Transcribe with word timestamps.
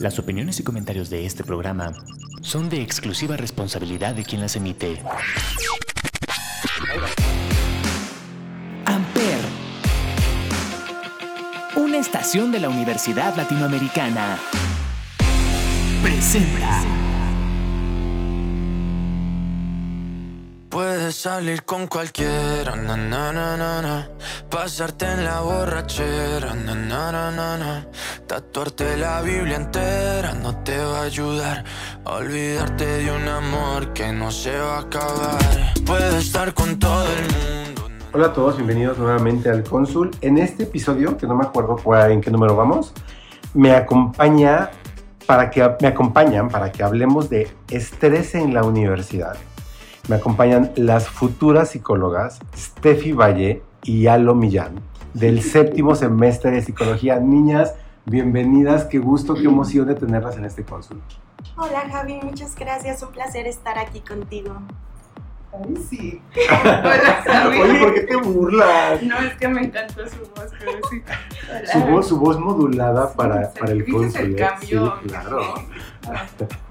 Las 0.00 0.18
opiniones 0.18 0.60
y 0.60 0.62
comentarios 0.62 1.10
de 1.10 1.26
este 1.26 1.42
programa 1.42 1.92
son 2.42 2.68
de 2.68 2.82
exclusiva 2.82 3.36
responsabilidad 3.36 4.14
de 4.14 4.24
quien 4.24 4.40
las 4.40 4.54
emite. 4.56 5.02
Amper, 8.84 9.38
una 11.76 11.98
estación 11.98 12.52
de 12.52 12.60
la 12.60 12.68
Universidad 12.68 13.34
Latinoamericana, 13.36 14.38
presenta. 16.02 17.05
Puedes 21.06 21.22
salir 21.22 21.62
con 21.62 21.86
cualquiera, 21.86 22.74
na, 22.74 22.96
na, 22.96 23.30
na, 23.30 23.56
na, 23.56 24.10
pasarte 24.50 25.06
en 25.06 25.24
la 25.24 25.40
borrachera, 25.40 26.52
na, 26.52 26.74
na, 26.74 27.12
na, 27.12 27.56
na, 27.56 27.86
tatuarte 28.26 28.96
la 28.96 29.22
Biblia 29.22 29.54
entera 29.54 30.34
no 30.34 30.56
te 30.64 30.76
va 30.76 31.02
a 31.02 31.02
ayudar 31.02 31.64
olvidarte 32.06 32.84
de 32.84 33.12
un 33.12 33.28
amor 33.28 33.92
que 33.92 34.12
no 34.12 34.32
se 34.32 34.58
va 34.58 34.78
a 34.78 34.80
acabar. 34.80 35.38
Puedes 35.86 36.14
estar 36.14 36.52
con 36.54 36.76
todo 36.76 37.04
el 37.04 37.22
mundo. 37.22 37.88
Hola 38.12 38.26
a 38.26 38.32
todos, 38.32 38.56
bienvenidos 38.56 38.98
nuevamente 38.98 39.48
al 39.48 39.62
Cónsul. 39.62 40.10
En 40.22 40.38
este 40.38 40.64
episodio, 40.64 41.16
que 41.16 41.28
no 41.28 41.36
me 41.36 41.44
acuerdo 41.44 41.78
en 42.08 42.20
qué 42.20 42.32
número 42.32 42.56
vamos, 42.56 42.92
me 43.54 43.70
acompaña 43.70 44.70
para 45.24 45.52
que 45.52 45.70
me 45.80 45.86
acompañan 45.86 46.48
para 46.48 46.72
que 46.72 46.82
hablemos 46.82 47.30
de 47.30 47.48
estrés 47.70 48.34
en 48.34 48.52
la 48.52 48.64
universidad. 48.64 49.36
Me 50.08 50.16
acompañan 50.16 50.70
las 50.76 51.08
futuras 51.08 51.70
psicólogas 51.70 52.38
Steffi 52.56 53.12
Valle 53.12 53.62
y 53.82 54.06
Alo 54.06 54.34
Millán 54.34 54.76
del 55.14 55.42
séptimo 55.42 55.94
semestre 55.94 56.52
de 56.52 56.62
psicología. 56.62 57.18
Niñas, 57.18 57.74
bienvenidas, 58.04 58.84
qué 58.84 58.98
gusto, 58.98 59.34
qué 59.34 59.44
emoción 59.44 59.86
de 59.88 59.94
tenerlas 59.94 60.36
en 60.36 60.44
este 60.44 60.62
cónsul. 60.64 61.00
Hola 61.56 61.88
Javi, 61.90 62.20
muchas 62.22 62.54
gracias, 62.54 63.02
un 63.02 63.10
placer 63.10 63.46
estar 63.46 63.78
aquí 63.78 64.00
contigo. 64.00 64.54
Ay, 65.52 65.76
sí. 65.88 66.20
Hola, 66.50 67.22
Javi. 67.24 67.60
Oye, 67.60 67.78
¿por 67.80 67.94
qué 67.94 68.00
te 68.02 68.16
burlas? 68.16 69.02
No, 69.02 69.18
es 69.18 69.34
que 69.36 69.48
me 69.48 69.62
encantó 69.62 70.06
su 70.06 70.18
voz, 70.18 70.52
pero 70.58 70.72
sí. 70.90 71.02
Hola. 71.48 71.72
Su 71.72 71.80
voz, 71.80 72.08
su 72.08 72.18
voz 72.18 72.38
modulada 72.38 73.12
para, 73.14 73.50
Sí, 73.52 73.58
para 73.58 73.72
el 73.72 73.82
¿viste 73.82 73.92
cónsul. 73.92 74.20
el 74.20 74.38
¿eh? 74.38 74.48
Sí, 74.60 74.76
claro. 75.08 75.40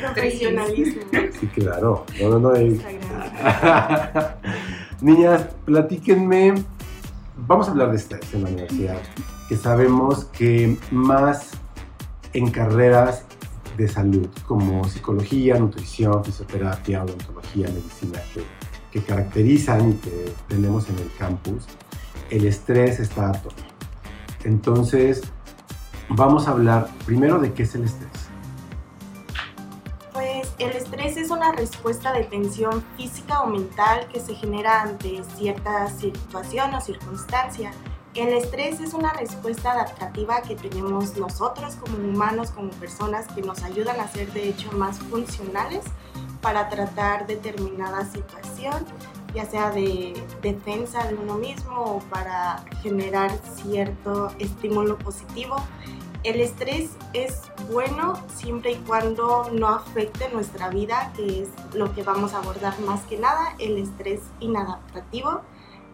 Profesionalismo. 0.00 1.02
Sí, 1.38 1.46
claro. 1.48 2.06
No, 2.20 2.38
no, 2.38 2.38
no. 2.38 2.52
Niñas, 5.00 5.46
platíquenme. 5.64 6.54
Vamos 7.36 7.68
a 7.68 7.70
hablar 7.70 7.90
de 7.90 7.96
estrés 7.96 8.34
en 8.34 8.42
la 8.44 8.50
universidad, 8.50 8.98
que 9.48 9.56
sabemos 9.56 10.26
que 10.26 10.76
más 10.90 11.52
en 12.34 12.50
carreras 12.50 13.24
de 13.76 13.88
salud 13.88 14.28
como 14.46 14.84
psicología, 14.84 15.58
nutrición, 15.58 16.22
fisioterapia, 16.24 17.02
odontología, 17.02 17.68
medicina, 17.68 18.20
que, 18.34 18.42
que 18.92 19.04
caracterizan 19.04 19.92
y 19.92 19.94
que 19.94 20.32
tenemos 20.48 20.88
en 20.90 20.98
el 20.98 21.10
campus, 21.18 21.66
el 22.28 22.46
estrés 22.46 23.00
está 23.00 23.30
a 23.30 23.32
tope. 23.32 23.62
Entonces, 24.44 25.22
vamos 26.10 26.46
a 26.46 26.50
hablar 26.52 26.88
primero 27.06 27.38
de 27.38 27.52
qué 27.52 27.62
es 27.62 27.74
el 27.74 27.84
estrés. 27.84 28.29
El 30.60 30.72
estrés 30.72 31.16
es 31.16 31.30
una 31.30 31.52
respuesta 31.52 32.12
de 32.12 32.24
tensión 32.24 32.84
física 32.94 33.40
o 33.40 33.46
mental 33.46 34.06
que 34.12 34.20
se 34.20 34.34
genera 34.34 34.82
ante 34.82 35.24
cierta 35.34 35.88
situación 35.88 36.74
o 36.74 36.82
circunstancia. 36.82 37.72
El 38.14 38.34
estrés 38.34 38.78
es 38.78 38.92
una 38.92 39.10
respuesta 39.14 39.72
adaptativa 39.72 40.42
que 40.42 40.56
tenemos 40.56 41.16
nosotros 41.16 41.76
como 41.76 41.96
humanos, 41.96 42.50
como 42.50 42.68
personas 42.72 43.26
que 43.28 43.40
nos 43.40 43.62
ayudan 43.62 43.98
a 44.00 44.08
ser 44.08 44.30
de 44.34 44.50
hecho 44.50 44.70
más 44.72 44.98
funcionales 44.98 45.82
para 46.42 46.68
tratar 46.68 47.26
determinada 47.26 48.04
situación, 48.04 48.84
ya 49.34 49.46
sea 49.46 49.70
de 49.70 50.22
defensa 50.42 51.04
de 51.04 51.14
uno 51.14 51.38
mismo 51.38 51.72
o 51.72 51.98
para 52.10 52.62
generar 52.82 53.30
cierto 53.62 54.30
estímulo 54.38 54.98
positivo. 54.98 55.56
El 56.22 56.42
estrés 56.42 56.90
es 57.14 57.50
bueno 57.70 58.12
siempre 58.34 58.72
y 58.72 58.76
cuando 58.76 59.48
no 59.52 59.68
afecte 59.68 60.28
nuestra 60.28 60.68
vida, 60.68 61.14
que 61.16 61.44
es 61.44 61.48
lo 61.72 61.94
que 61.94 62.02
vamos 62.02 62.34
a 62.34 62.38
abordar 62.38 62.78
más 62.80 63.00
que 63.04 63.18
nada, 63.18 63.54
el 63.58 63.78
estrés 63.78 64.20
inadaptativo, 64.38 65.40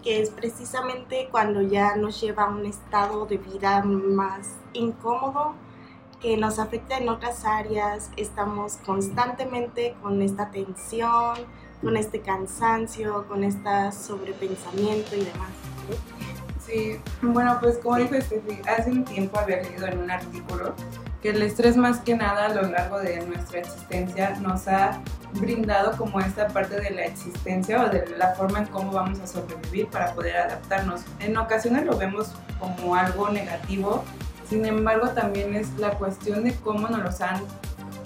que 0.02 0.20
es 0.20 0.30
precisamente 0.30 1.28
cuando 1.30 1.62
ya 1.62 1.94
nos 1.94 2.20
lleva 2.20 2.44
a 2.44 2.48
un 2.48 2.66
estado 2.66 3.26
de 3.26 3.36
vida 3.36 3.84
más 3.84 4.48
incómodo, 4.72 5.54
que 6.20 6.36
nos 6.36 6.58
afecta 6.58 6.98
en 6.98 7.08
otras 7.08 7.44
áreas, 7.44 8.10
estamos 8.16 8.78
constantemente 8.84 9.94
con 10.02 10.20
esta 10.22 10.50
tensión, 10.50 11.36
con 11.80 11.96
este 11.96 12.20
cansancio, 12.20 13.28
con 13.28 13.44
este 13.44 13.92
sobrepensamiento 13.92 15.14
y 15.14 15.20
demás. 15.20 15.50
Sí, 16.66 17.00
bueno, 17.22 17.58
pues 17.60 17.78
como 17.78 17.96
dijo 17.96 18.14
Steffi, 18.20 18.60
hace 18.68 18.90
un 18.90 19.04
tiempo 19.04 19.38
había 19.38 19.62
leído 19.62 19.86
en 19.86 19.98
un 19.98 20.10
artículo 20.10 20.74
que 21.22 21.30
el 21.30 21.40
estrés 21.42 21.76
más 21.76 22.00
que 22.00 22.16
nada 22.16 22.46
a 22.46 22.48
lo 22.48 22.62
largo 22.62 22.98
de 22.98 23.24
nuestra 23.24 23.60
existencia 23.60 24.30
nos 24.40 24.66
ha 24.66 25.00
brindado 25.34 25.96
como 25.96 26.20
esta 26.20 26.48
parte 26.48 26.80
de 26.80 26.90
la 26.90 27.04
existencia 27.04 27.84
o 27.84 27.88
de 27.88 28.04
la 28.16 28.34
forma 28.34 28.60
en 28.60 28.66
cómo 28.66 28.90
vamos 28.90 29.20
a 29.20 29.26
sobrevivir 29.28 29.86
para 29.88 30.12
poder 30.14 30.36
adaptarnos. 30.36 31.02
En 31.20 31.36
ocasiones 31.36 31.84
lo 31.84 31.96
vemos 31.96 32.32
como 32.58 32.96
algo 32.96 33.28
negativo, 33.30 34.04
sin 34.48 34.64
embargo 34.64 35.10
también 35.10 35.54
es 35.54 35.72
la 35.78 35.90
cuestión 35.92 36.42
de 36.44 36.54
cómo 36.56 36.88
nos 36.88 37.00
los 37.00 37.20
han 37.20 37.42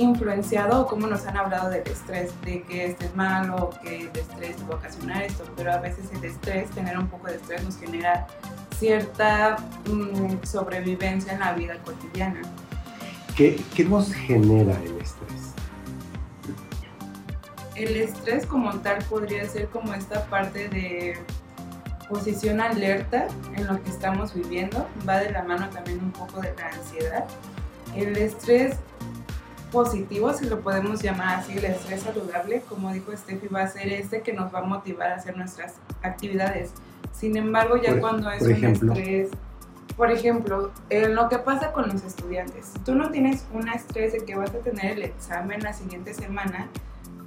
influenciado 0.00 0.82
o 0.82 0.86
cómo 0.86 1.06
nos 1.06 1.26
han 1.26 1.36
hablado 1.36 1.68
del 1.68 1.86
estrés, 1.86 2.32
de 2.42 2.62
que 2.62 2.86
este 2.86 3.06
es 3.06 3.14
malo, 3.14 3.70
que 3.82 4.02
el 4.02 4.06
estrés 4.16 4.56
te 4.56 4.64
va 4.64 4.74
a 4.74 4.78
ocasionar 4.78 5.22
esto, 5.22 5.44
pero 5.56 5.72
a 5.72 5.78
veces 5.78 6.06
el 6.12 6.24
estrés, 6.24 6.70
tener 6.70 6.98
un 6.98 7.06
poco 7.06 7.26
de 7.26 7.36
estrés 7.36 7.62
nos 7.62 7.76
genera 7.78 8.26
cierta 8.78 9.56
mm, 9.86 10.44
sobrevivencia 10.44 11.34
en 11.34 11.40
la 11.40 11.52
vida 11.52 11.76
cotidiana. 11.84 12.40
¿Qué, 13.36 13.60
qué 13.74 13.84
nos 13.84 14.12
genera 14.12 14.74
el 14.82 14.98
estrés? 15.00 15.54
El 17.74 17.96
estrés 17.96 18.46
como 18.46 18.72
tal 18.80 19.04
podría 19.04 19.46
ser 19.46 19.68
como 19.68 19.92
esta 19.94 20.24
parte 20.26 20.68
de 20.68 21.18
posición 22.08 22.60
alerta 22.60 23.28
en 23.54 23.66
lo 23.66 23.82
que 23.82 23.90
estamos 23.90 24.34
viviendo, 24.34 24.86
va 25.08 25.18
de 25.18 25.30
la 25.30 25.44
mano 25.44 25.68
también 25.70 26.00
un 26.00 26.10
poco 26.10 26.40
de 26.40 26.52
la 26.56 26.68
ansiedad. 26.68 27.24
El 27.94 28.16
estrés 28.16 28.76
positivo, 29.70 30.32
si 30.32 30.46
lo 30.46 30.60
podemos 30.60 31.02
llamar 31.02 31.38
así, 31.40 31.56
el 31.56 31.64
estrés 31.64 32.02
saludable, 32.02 32.62
como 32.68 32.92
dijo 32.92 33.16
Steffi, 33.16 33.48
va 33.48 33.62
a 33.62 33.68
ser 33.68 33.88
este 33.92 34.20
que 34.22 34.32
nos 34.32 34.52
va 34.54 34.60
a 34.60 34.62
motivar 34.62 35.12
a 35.12 35.16
hacer 35.16 35.36
nuestras 35.36 35.74
actividades. 36.02 36.70
Sin 37.12 37.36
embargo, 37.36 37.76
ya 37.76 37.90
Por- 37.92 38.00
cuando 38.00 38.30
es 38.30 38.42
un 38.42 38.50
ejemplo. 38.52 38.92
estrés, 38.92 39.30
por 39.96 40.10
ejemplo, 40.10 40.70
en 40.88 41.14
lo 41.14 41.28
que 41.28 41.38
pasa 41.38 41.72
con 41.72 41.88
los 41.88 42.02
estudiantes, 42.02 42.72
tú 42.84 42.94
no 42.94 43.10
tienes 43.10 43.44
un 43.52 43.68
estrés 43.68 44.12
de 44.12 44.24
que 44.24 44.34
vas 44.36 44.50
a 44.50 44.58
tener 44.58 44.92
el 44.92 45.02
examen 45.02 45.62
la 45.62 45.72
siguiente 45.72 46.14
semana, 46.14 46.68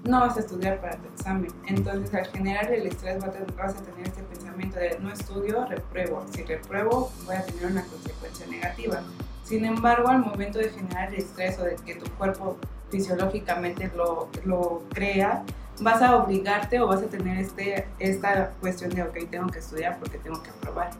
no 0.03 0.19
vas 0.21 0.35
a 0.35 0.41
estudiar 0.41 0.81
para 0.81 0.97
tu 0.97 1.07
examen. 1.09 1.47
Entonces, 1.67 2.13
al 2.13 2.25
generar 2.27 2.71
el 2.73 2.87
estrés, 2.87 3.19
vas 3.21 3.29
a 3.35 3.39
vas 3.55 3.75
a 3.75 3.81
tener 3.83 4.07
este 4.07 4.21
pensamiento 4.23 4.77
de 4.79 4.97
no 4.99 5.11
estudio, 5.11 5.65
repruebo. 5.65 6.25
Si 6.33 6.43
repruebo, 6.43 7.11
voy 7.25 7.35
a 7.35 7.45
tener 7.45 7.67
una 7.67 7.83
consecuencia 7.85 8.45
negativa. 8.47 9.01
Sin 9.43 9.65
embargo, 9.65 10.07
al 10.07 10.19
momento 10.19 10.59
de 10.59 10.69
generar 10.69 11.13
el 11.13 11.19
estrés 11.19 11.59
o 11.59 11.63
de 11.63 11.75
que 11.75 11.95
tu 11.95 12.09
cuerpo 12.11 12.57
fisiológicamente 12.89 13.91
lo, 13.95 14.29
lo 14.45 14.83
crea, 14.93 15.43
vas 15.81 16.01
a 16.01 16.17
obligarte 16.17 16.79
o 16.79 16.87
vas 16.87 17.01
a 17.01 17.07
tener 17.07 17.37
este, 17.37 17.85
esta 17.99 18.51
cuestión 18.61 18.91
de, 18.91 19.03
ok, 19.03 19.17
tengo 19.29 19.47
que 19.47 19.59
estudiar 19.59 19.97
porque 19.99 20.17
tengo 20.17 20.41
que 20.41 20.49
aprobar. 20.49 20.91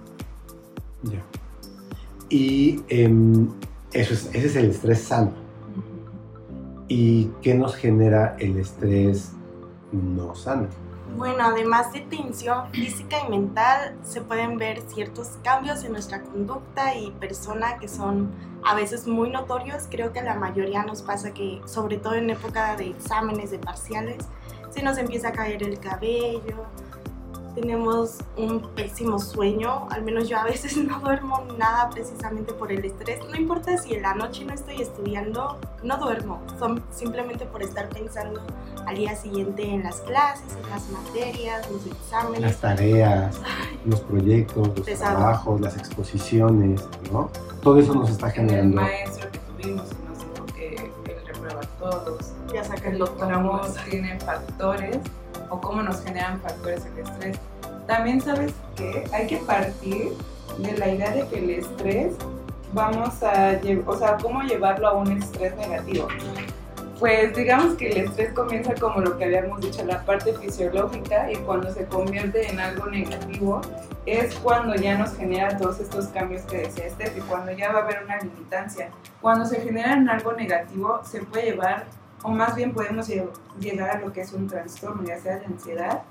Ya. 1.03 1.21
Y 2.29 2.83
em, 2.89 3.49
eso 3.91 4.13
es, 4.13 4.25
ese 4.33 4.47
es 4.47 4.55
el 4.55 4.71
estrés 4.71 4.99
sano. 5.01 5.33
¿Y 6.87 7.29
qué 7.41 7.53
nos 7.53 7.75
genera 7.75 8.35
el 8.39 8.57
estrés 8.57 9.31
no 9.91 10.35
sano? 10.35 10.67
Bueno, 11.15 11.43
además 11.43 11.93
de 11.93 12.01
tensión 12.01 12.71
física 12.71 13.17
y 13.25 13.29
mental, 13.29 13.95
se 14.03 14.21
pueden 14.21 14.57
ver 14.57 14.81
ciertos 14.87 15.37
cambios 15.43 15.83
en 15.83 15.91
nuestra 15.91 16.23
conducta 16.23 16.95
y 16.95 17.11
persona 17.11 17.77
que 17.77 17.87
son 17.87 18.31
a 18.63 18.73
veces 18.73 19.07
muy 19.07 19.29
notorios. 19.29 19.83
Creo 19.91 20.11
que 20.11 20.21
a 20.21 20.23
la 20.23 20.33
mayoría 20.33 20.83
nos 20.83 21.03
pasa 21.03 21.31
que, 21.31 21.61
sobre 21.65 21.97
todo 21.97 22.15
en 22.15 22.31
época 22.31 22.75
de 22.75 22.89
exámenes, 22.89 23.51
de 23.51 23.59
parciales, 23.59 24.25
se 24.71 24.81
nos 24.81 24.97
empieza 24.97 25.27
a 25.27 25.31
caer 25.33 25.61
el 25.61 25.79
cabello, 25.79 26.65
tenemos 27.55 28.17
un 28.37 28.61
pésimo 28.75 29.19
sueño, 29.19 29.87
al 29.89 30.03
menos 30.03 30.27
yo 30.27 30.37
a 30.37 30.43
veces 30.43 30.75
no 30.87 30.99
duermo 30.99 31.43
nada 31.57 31.89
precisamente 31.89 32.53
por 32.53 32.71
el 32.71 32.83
estrés, 32.83 33.19
no 33.29 33.35
importa 33.35 33.77
si 33.77 33.93
en 33.93 34.01
la 34.01 34.13
noche 34.15 34.43
no 34.45 34.53
estoy 34.53 34.81
estudiando, 34.81 35.57
no 35.83 35.97
duermo, 35.97 36.41
son 36.59 36.83
simplemente 36.91 37.45
por 37.45 37.61
estar 37.61 37.89
pensando 37.89 38.41
al 38.87 38.95
día 38.95 39.15
siguiente 39.15 39.63
en 39.63 39.83
las 39.83 40.01
clases, 40.01 40.55
en 40.61 40.69
las 40.69 40.89
materias, 40.89 41.69
los 41.71 41.85
exámenes. 41.85 42.41
Las 42.41 42.57
tareas, 42.57 43.35
los 43.85 44.01
proyectos, 44.01 44.67
los 44.69 44.81
Pesado. 44.81 45.15
trabajos, 45.17 45.61
las 45.61 45.77
exposiciones, 45.77 46.81
¿no? 47.11 47.29
Todo 47.61 47.79
eso 47.79 47.93
nos 47.93 48.09
está 48.09 48.27
En 48.31 48.41
el 48.41 48.49
generando. 48.49 48.81
maestro 48.81 49.29
que 49.31 49.39
vimos 49.65 49.87
y 49.91 50.09
nos 50.09 50.17
dijo 50.19 50.45
que 50.55 50.75
él 50.75 51.17
reprueba 51.25 51.61
todos. 51.79 52.33
Ya 52.53 52.63
saca 52.63 52.89
el 52.89 52.99
cómo 52.99 53.61
tienen 53.89 54.19
factores 54.21 54.97
o 55.49 55.59
cómo 55.59 55.81
nos 55.81 56.03
generan 56.03 56.39
factores 56.41 56.85
el 56.85 56.99
estrés. 56.99 57.39
También 57.87 58.21
sabes 58.21 58.53
que 58.75 59.03
hay 59.11 59.27
que 59.27 59.37
partir 59.37 60.13
de 60.57 60.77
la 60.77 60.89
idea 60.89 61.11
de 61.11 61.27
que 61.27 61.39
el 61.39 61.49
estrés 61.49 62.13
vamos 62.73 63.21
a, 63.23 63.59
o 63.85 63.97
sea, 63.97 64.17
cómo 64.21 64.41
llevarlo 64.43 64.87
a 64.87 64.93
un 64.93 65.11
estrés 65.11 65.55
negativo. 65.55 66.07
Pues 66.99 67.35
digamos 67.35 67.75
que 67.75 67.89
el 67.89 67.97
estrés 68.05 68.31
comienza 68.33 68.73
como 68.75 69.01
lo 69.01 69.17
que 69.17 69.25
habíamos 69.25 69.61
dicho, 69.61 69.83
la 69.83 70.05
parte 70.05 70.33
fisiológica 70.33 71.31
y 71.31 71.35
cuando 71.37 71.73
se 71.73 71.85
convierte 71.85 72.49
en 72.49 72.59
algo 72.59 72.85
negativo 72.85 73.61
es 74.05 74.35
cuando 74.35 74.75
ya 74.75 74.97
nos 74.97 75.15
genera 75.15 75.57
todos 75.57 75.79
estos 75.79 76.07
cambios 76.07 76.43
que 76.43 76.59
decía 76.59 76.89
Steph 76.89 77.17
y 77.17 77.21
cuando 77.21 77.51
ya 77.51 77.71
va 77.71 77.79
a 77.79 77.83
haber 77.83 78.03
una 78.03 78.19
limitancia. 78.19 78.89
Cuando 79.21 79.45
se 79.45 79.59
genera 79.61 79.93
en 79.93 80.09
algo 80.09 80.33
negativo 80.33 81.01
se 81.03 81.21
puede 81.21 81.51
llevar, 81.51 81.85
o 82.23 82.31
más 82.31 82.55
bien 82.55 82.73
podemos 82.73 83.07
lle- 83.09 83.29
llegar 83.59 83.89
a 83.97 83.99
lo 83.99 84.11
que 84.11 84.21
es 84.21 84.33
un 84.33 84.47
trastorno, 84.47 85.03
ya 85.03 85.19
sea 85.19 85.37
de 85.39 85.45
ansiedad 85.45 86.03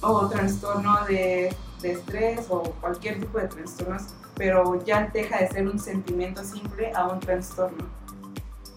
o 0.00 0.28
trastorno 0.28 1.04
de, 1.06 1.54
de 1.80 1.92
estrés 1.92 2.46
o 2.50 2.62
cualquier 2.80 3.20
tipo 3.20 3.38
de 3.38 3.48
trastornos, 3.48 4.02
pero 4.36 4.84
ya 4.84 5.08
deja 5.12 5.38
de 5.38 5.48
ser 5.48 5.66
un 5.68 5.78
sentimiento 5.78 6.44
simple 6.44 6.92
a 6.94 7.08
un 7.08 7.20
trastorno. 7.20 7.84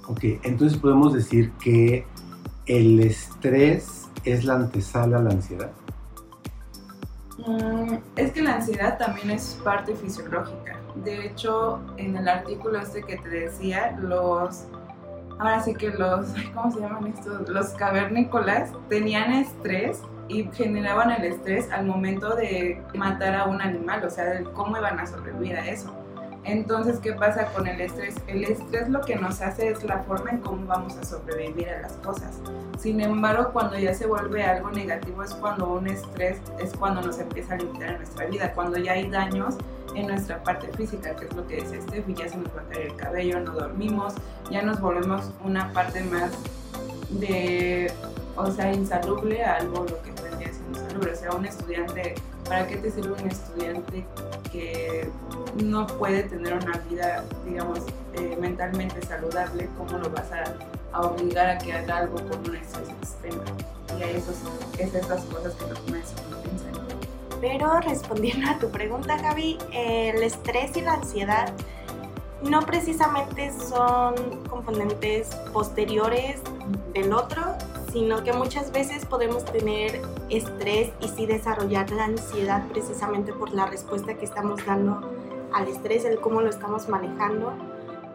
Ok, 0.08 0.20
entonces 0.44 0.78
podemos 0.80 1.14
decir 1.14 1.52
que 1.54 2.06
el 2.66 3.00
estrés 3.02 4.08
es 4.24 4.46
la 4.46 4.56
antesala 4.56 5.18
a 5.18 5.22
la 5.22 5.32
ansiedad. 5.32 5.72
Mm, 7.46 7.96
es 8.16 8.32
que 8.32 8.42
la 8.42 8.56
ansiedad 8.56 8.98
también 8.98 9.32
es 9.32 9.60
parte 9.64 9.96
fisiológica. 9.96 10.78
De 11.04 11.28
hecho, 11.28 11.80
en 11.98 12.16
el 12.18 12.28
artículo 12.28 12.80
este 12.80 13.04
que 13.04 13.18
te 13.18 13.30
decía, 13.30 13.96
los, 14.00 14.64
ahora 15.40 15.62
sí 15.62 15.74
que 15.74 15.90
los, 15.90 16.28
¿cómo 16.54 16.72
se 16.72 16.80
llaman 16.80 17.08
estos? 17.08 17.48
Los 17.50 17.70
cavernícolas 17.70 18.72
tenían 18.90 19.34
estrés 19.34 20.02
y 20.28 20.50
generaban 20.54 21.12
el 21.12 21.24
estrés 21.24 21.72
al 21.72 21.86
momento 21.86 22.36
de 22.36 22.82
matar 22.94 23.36
a 23.36 23.46
un 23.46 23.62
animal, 23.62 24.04
o 24.04 24.10
sea, 24.10 24.44
cómo 24.54 24.78
iban 24.78 25.00
a 25.00 25.06
sobrevivir 25.06 25.56
a 25.56 25.66
eso. 25.68 25.94
Entonces, 26.48 27.00
¿qué 27.00 27.12
pasa 27.12 27.48
con 27.48 27.68
el 27.68 27.82
estrés? 27.82 28.16
El 28.26 28.46
estrés 28.46 28.88
lo 28.88 29.02
que 29.02 29.18
nos 29.18 29.42
hace 29.42 29.68
es 29.70 29.84
la 29.84 30.00
forma 30.04 30.30
en 30.30 30.38
cómo 30.38 30.66
vamos 30.66 30.96
a 30.96 31.04
sobrevivir 31.04 31.70
a 31.70 31.82
las 31.82 31.92
cosas. 31.98 32.40
Sin 32.80 33.02
embargo, 33.02 33.52
cuando 33.52 33.78
ya 33.78 33.94
se 33.94 34.08
vuelve 34.08 34.44
algo 34.44 34.72
negativo 34.72 35.24
es 35.24 35.34
cuando 35.34 35.74
un 35.74 35.88
estrés 35.88 36.40
es 36.58 36.72
cuando 36.72 37.02
nos 37.02 37.20
empieza 37.20 37.56
a 37.56 37.58
limitar 37.58 37.90
en 37.90 37.98
nuestra 37.98 38.28
vida, 38.28 38.54
cuando 38.54 38.78
ya 38.78 38.94
hay 38.94 39.10
daños 39.10 39.56
en 39.94 40.08
nuestra 40.08 40.42
parte 40.42 40.70
física, 40.78 41.18
que 41.18 41.26
es 41.26 41.36
lo 41.36 41.46
que 41.46 41.58
decía 41.58 41.82
Steffi, 41.82 42.14
ya 42.14 42.30
se 42.30 42.38
nos 42.38 42.56
va 42.56 42.62
a 42.62 42.70
caer 42.70 42.88
el 42.88 42.96
cabello, 42.96 43.42
no 43.42 43.52
dormimos, 43.52 44.14
ya 44.50 44.62
nos 44.62 44.80
volvemos 44.80 45.30
una 45.44 45.74
parte 45.74 46.02
más 46.06 46.32
de, 47.10 47.92
o 48.38 48.50
sea, 48.52 48.72
insalubre 48.72 49.44
a 49.44 49.56
algo 49.56 49.84
lo 49.84 50.02
que 50.02 50.12
insalubre. 50.12 50.37
O 50.74 51.16
sea, 51.16 51.32
un 51.32 51.46
estudiante, 51.46 52.16
¿para 52.48 52.68
qué 52.68 52.78
te 52.78 52.92
sirve 52.92 53.14
un 53.14 53.28
estudiante 53.28 54.06
que 54.52 55.10
no 55.64 55.88
puede 55.88 56.24
tener 56.24 56.54
una 56.54 56.78
vida, 56.90 57.24
digamos, 57.46 57.80
eh, 58.14 58.38
mentalmente 58.40 59.02
saludable? 59.06 59.70
¿Cómo 59.78 59.98
lo 59.98 60.10
vas 60.10 60.32
a, 60.32 60.44
a 60.92 61.02
obligar 61.02 61.50
a 61.50 61.58
que 61.58 61.74
haga 61.74 61.98
algo 61.98 62.16
con 62.16 62.50
un 62.50 62.56
estrés 62.56 62.90
extremo? 62.90 63.42
Y 63.98 64.04
a 64.04 64.10
esos, 64.12 64.36
es 64.78 64.94
esas 64.94 65.24
cosas 65.26 65.54
que 65.54 65.68
los 65.68 65.90
maestros 65.90 66.30
no 66.30 66.38
piensan. 66.42 66.88
Pero 67.40 67.80
respondiendo 67.80 68.50
a 68.50 68.60
tu 68.60 68.70
pregunta, 68.70 69.18
Gaby, 69.18 69.58
el 69.72 70.24
estrés 70.24 70.76
y 70.76 70.82
la 70.82 70.94
ansiedad 70.94 71.54
no 72.44 72.62
precisamente 72.62 73.52
son 73.52 74.16
componentes 74.50 75.30
posteriores 75.54 76.42
del 76.94 77.14
otro, 77.14 77.44
sino 77.98 78.24
que 78.24 78.32
muchas 78.32 78.72
veces 78.72 79.08
podemos 79.08 79.44
tener 79.44 80.04
estrés 80.30 80.92
y 81.02 81.08
sí 81.08 81.26
desarrollar 81.26 81.90
la 81.90 82.06
ansiedad 82.06 82.62
precisamente 82.68 83.34
por 83.34 83.52
la 83.54 83.66
respuesta 83.66 84.14
que 84.14 84.24
estamos 84.24 84.64
dando 84.68 85.02
al 85.52 85.68
estrés, 85.68 86.06
el 86.06 86.20
cómo 86.20 86.42
lo 86.42 86.50
estamos 86.52 86.88
manejando. 86.90 87.54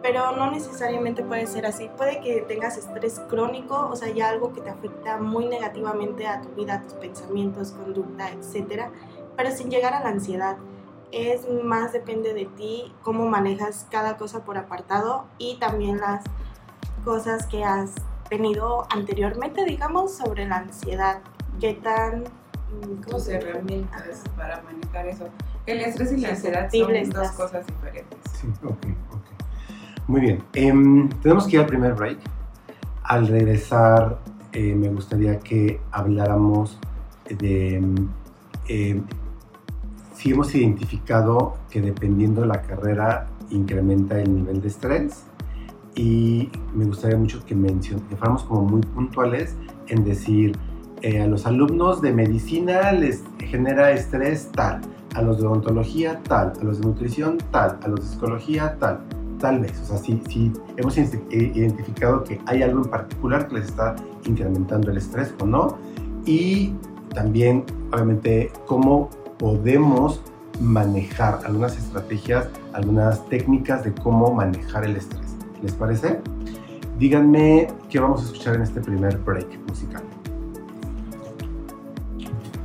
Pero 0.00 0.36
no 0.36 0.52
necesariamente 0.52 1.24
puede 1.24 1.48
ser 1.48 1.66
así. 1.66 1.90
Puede 1.96 2.20
que 2.20 2.42
tengas 2.42 2.76
estrés 2.76 3.20
crónico, 3.28 3.88
o 3.90 3.96
sea, 3.96 4.08
ya 4.12 4.28
algo 4.28 4.52
que 4.52 4.60
te 4.60 4.70
afecta 4.70 5.16
muy 5.16 5.46
negativamente 5.46 6.28
a 6.28 6.40
tu 6.42 6.50
vida, 6.50 6.74
a 6.74 6.82
tus 6.82 6.92
pensamientos, 6.92 7.72
conducta, 7.72 8.30
etcétera 8.30 8.92
pero 9.36 9.50
sin 9.50 9.70
llegar 9.70 9.94
a 9.94 10.00
la 10.00 10.10
ansiedad. 10.10 10.58
Es 11.10 11.48
más 11.64 11.92
depende 11.92 12.34
de 12.34 12.44
ti 12.44 12.94
cómo 13.02 13.26
manejas 13.26 13.86
cada 13.90 14.16
cosa 14.16 14.44
por 14.44 14.58
apartado 14.58 15.24
y 15.38 15.58
también 15.58 15.98
las 15.98 16.22
cosas 17.04 17.46
que 17.46 17.64
has 17.64 17.94
tenido 18.36 18.86
anteriormente, 18.90 19.64
digamos, 19.66 20.14
sobre 20.14 20.46
la 20.48 20.56
ansiedad. 20.56 21.20
¿Qué 21.60 21.74
tan... 21.74 22.20
mm, 22.22 23.02
¿cómo 23.04 23.18
tus 23.18 23.28
herramientas 23.28 24.22
para 24.36 24.62
manejar 24.62 25.06
eso. 25.06 25.28
El 25.66 25.80
estrés 25.80 26.12
y 26.12 26.16
la 26.16 26.30
ansiedad 26.30 26.70
son 26.70 26.70
Susceptible 26.70 27.00
dos 27.00 27.08
estás. 27.08 27.32
cosas 27.32 27.66
diferentes. 27.66 28.18
Sí, 28.40 28.48
ok, 28.64 28.86
ok. 29.12 30.08
Muy 30.08 30.20
bien. 30.22 30.42
Em, 30.54 31.08
tenemos 31.20 31.46
que 31.46 31.56
ir 31.56 31.60
al 31.60 31.66
primer 31.66 31.92
break. 31.92 32.18
Al 33.02 33.28
regresar, 33.28 34.18
eh, 34.52 34.74
me 34.74 34.88
gustaría 34.88 35.38
que 35.38 35.80
habláramos 35.90 36.78
de 37.28 37.76
em, 38.68 39.04
si 40.14 40.30
hemos 40.30 40.54
identificado 40.54 41.56
que 41.68 41.80
dependiendo 41.82 42.40
de 42.42 42.46
la 42.46 42.62
carrera 42.62 43.26
incrementa 43.50 44.18
el 44.20 44.34
nivel 44.34 44.62
de 44.62 44.68
estrés 44.68 45.24
y 45.94 46.48
me 46.74 46.84
gustaría 46.84 47.16
mucho 47.16 47.44
que, 47.44 47.54
mencion 47.54 48.00
que 48.08 48.16
fuéramos 48.16 48.44
como 48.44 48.62
muy 48.62 48.80
puntuales 48.80 49.56
en 49.88 50.04
decir 50.04 50.56
eh, 51.02 51.20
a 51.20 51.26
los 51.26 51.46
alumnos 51.46 52.00
de 52.00 52.12
medicina 52.12 52.92
les 52.92 53.22
genera 53.38 53.90
estrés 53.90 54.50
tal, 54.52 54.80
a 55.14 55.22
los 55.22 55.38
de 55.40 55.46
odontología 55.46 56.20
tal, 56.22 56.52
a 56.60 56.64
los 56.64 56.80
de 56.80 56.86
nutrición 56.86 57.38
tal, 57.50 57.78
a 57.82 57.88
los 57.88 58.00
de 58.00 58.06
psicología 58.06 58.76
tal, 58.78 59.00
tal 59.38 59.58
vez. 59.60 59.78
O 59.80 59.84
sea, 59.84 59.98
si, 59.98 60.22
si 60.28 60.52
hemos 60.76 60.96
identificado 60.96 62.22
que 62.22 62.40
hay 62.46 62.62
algo 62.62 62.84
en 62.84 62.90
particular 62.90 63.48
que 63.48 63.56
les 63.56 63.64
está 63.66 63.96
incrementando 64.26 64.90
el 64.90 64.98
estrés 64.98 65.34
o 65.40 65.46
no. 65.46 65.76
Y 66.24 66.74
también, 67.14 67.64
obviamente, 67.92 68.52
cómo 68.66 69.10
podemos 69.38 70.22
manejar 70.60 71.40
algunas 71.44 71.76
estrategias, 71.76 72.48
algunas 72.72 73.26
técnicas 73.28 73.82
de 73.82 73.92
cómo 73.92 74.32
manejar 74.32 74.84
el 74.84 74.96
estrés. 74.96 75.31
¿Les 75.62 75.72
parece? 75.72 76.20
Díganme 76.98 77.68
qué 77.88 78.00
vamos 78.00 78.22
a 78.22 78.24
escuchar 78.26 78.56
en 78.56 78.62
este 78.62 78.80
primer 78.80 79.16
break 79.18 79.58
musical. 79.68 80.02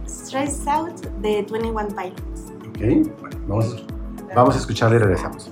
Stress 0.08 0.68
Out 0.68 1.06
de 1.22 1.46
21 1.50 1.88
Pilots. 1.89 2.51
¿Ok? 2.70 3.10
Bueno, 3.20 3.38
vamos 3.48 3.75
a, 3.75 4.36
vamos 4.36 4.56
a 4.56 4.58
escucharla 4.60 4.98
y 4.98 5.00
regresamos. 5.00 5.51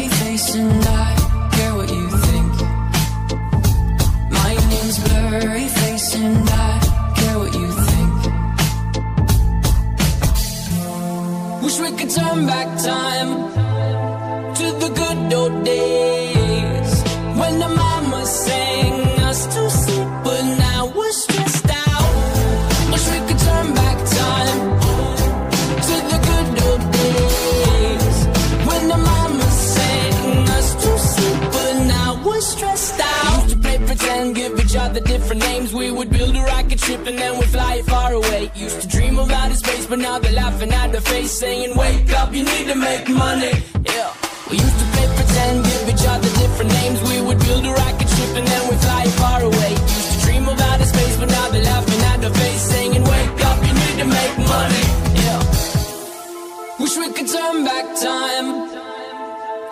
Wish 56.91 57.07
we 57.07 57.13
could 57.13 57.27
turn 57.27 57.63
back 57.63 57.85
time 58.01 58.67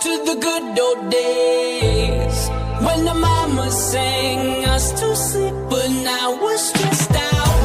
to 0.04 0.12
the 0.24 0.36
good 0.40 0.80
old 0.80 1.12
days 1.12 2.48
when 2.80 3.04
the 3.04 3.14
mama 3.14 3.70
sang 3.72 4.64
us 4.64 4.94
to 5.02 5.14
sleep, 5.18 5.54
but 5.70 5.90
now 5.90 6.42
we're 6.42 6.58
stressed 6.58 7.12
out. 7.12 7.60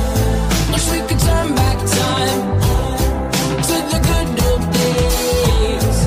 Wish 0.73 0.91
we 0.91 0.99
could 1.07 1.21
turn 1.21 1.55
back 1.55 1.79
time 1.79 2.41
to 3.69 3.77
the 3.93 4.01
good 4.11 4.31
old 4.49 4.65
days 4.73 5.99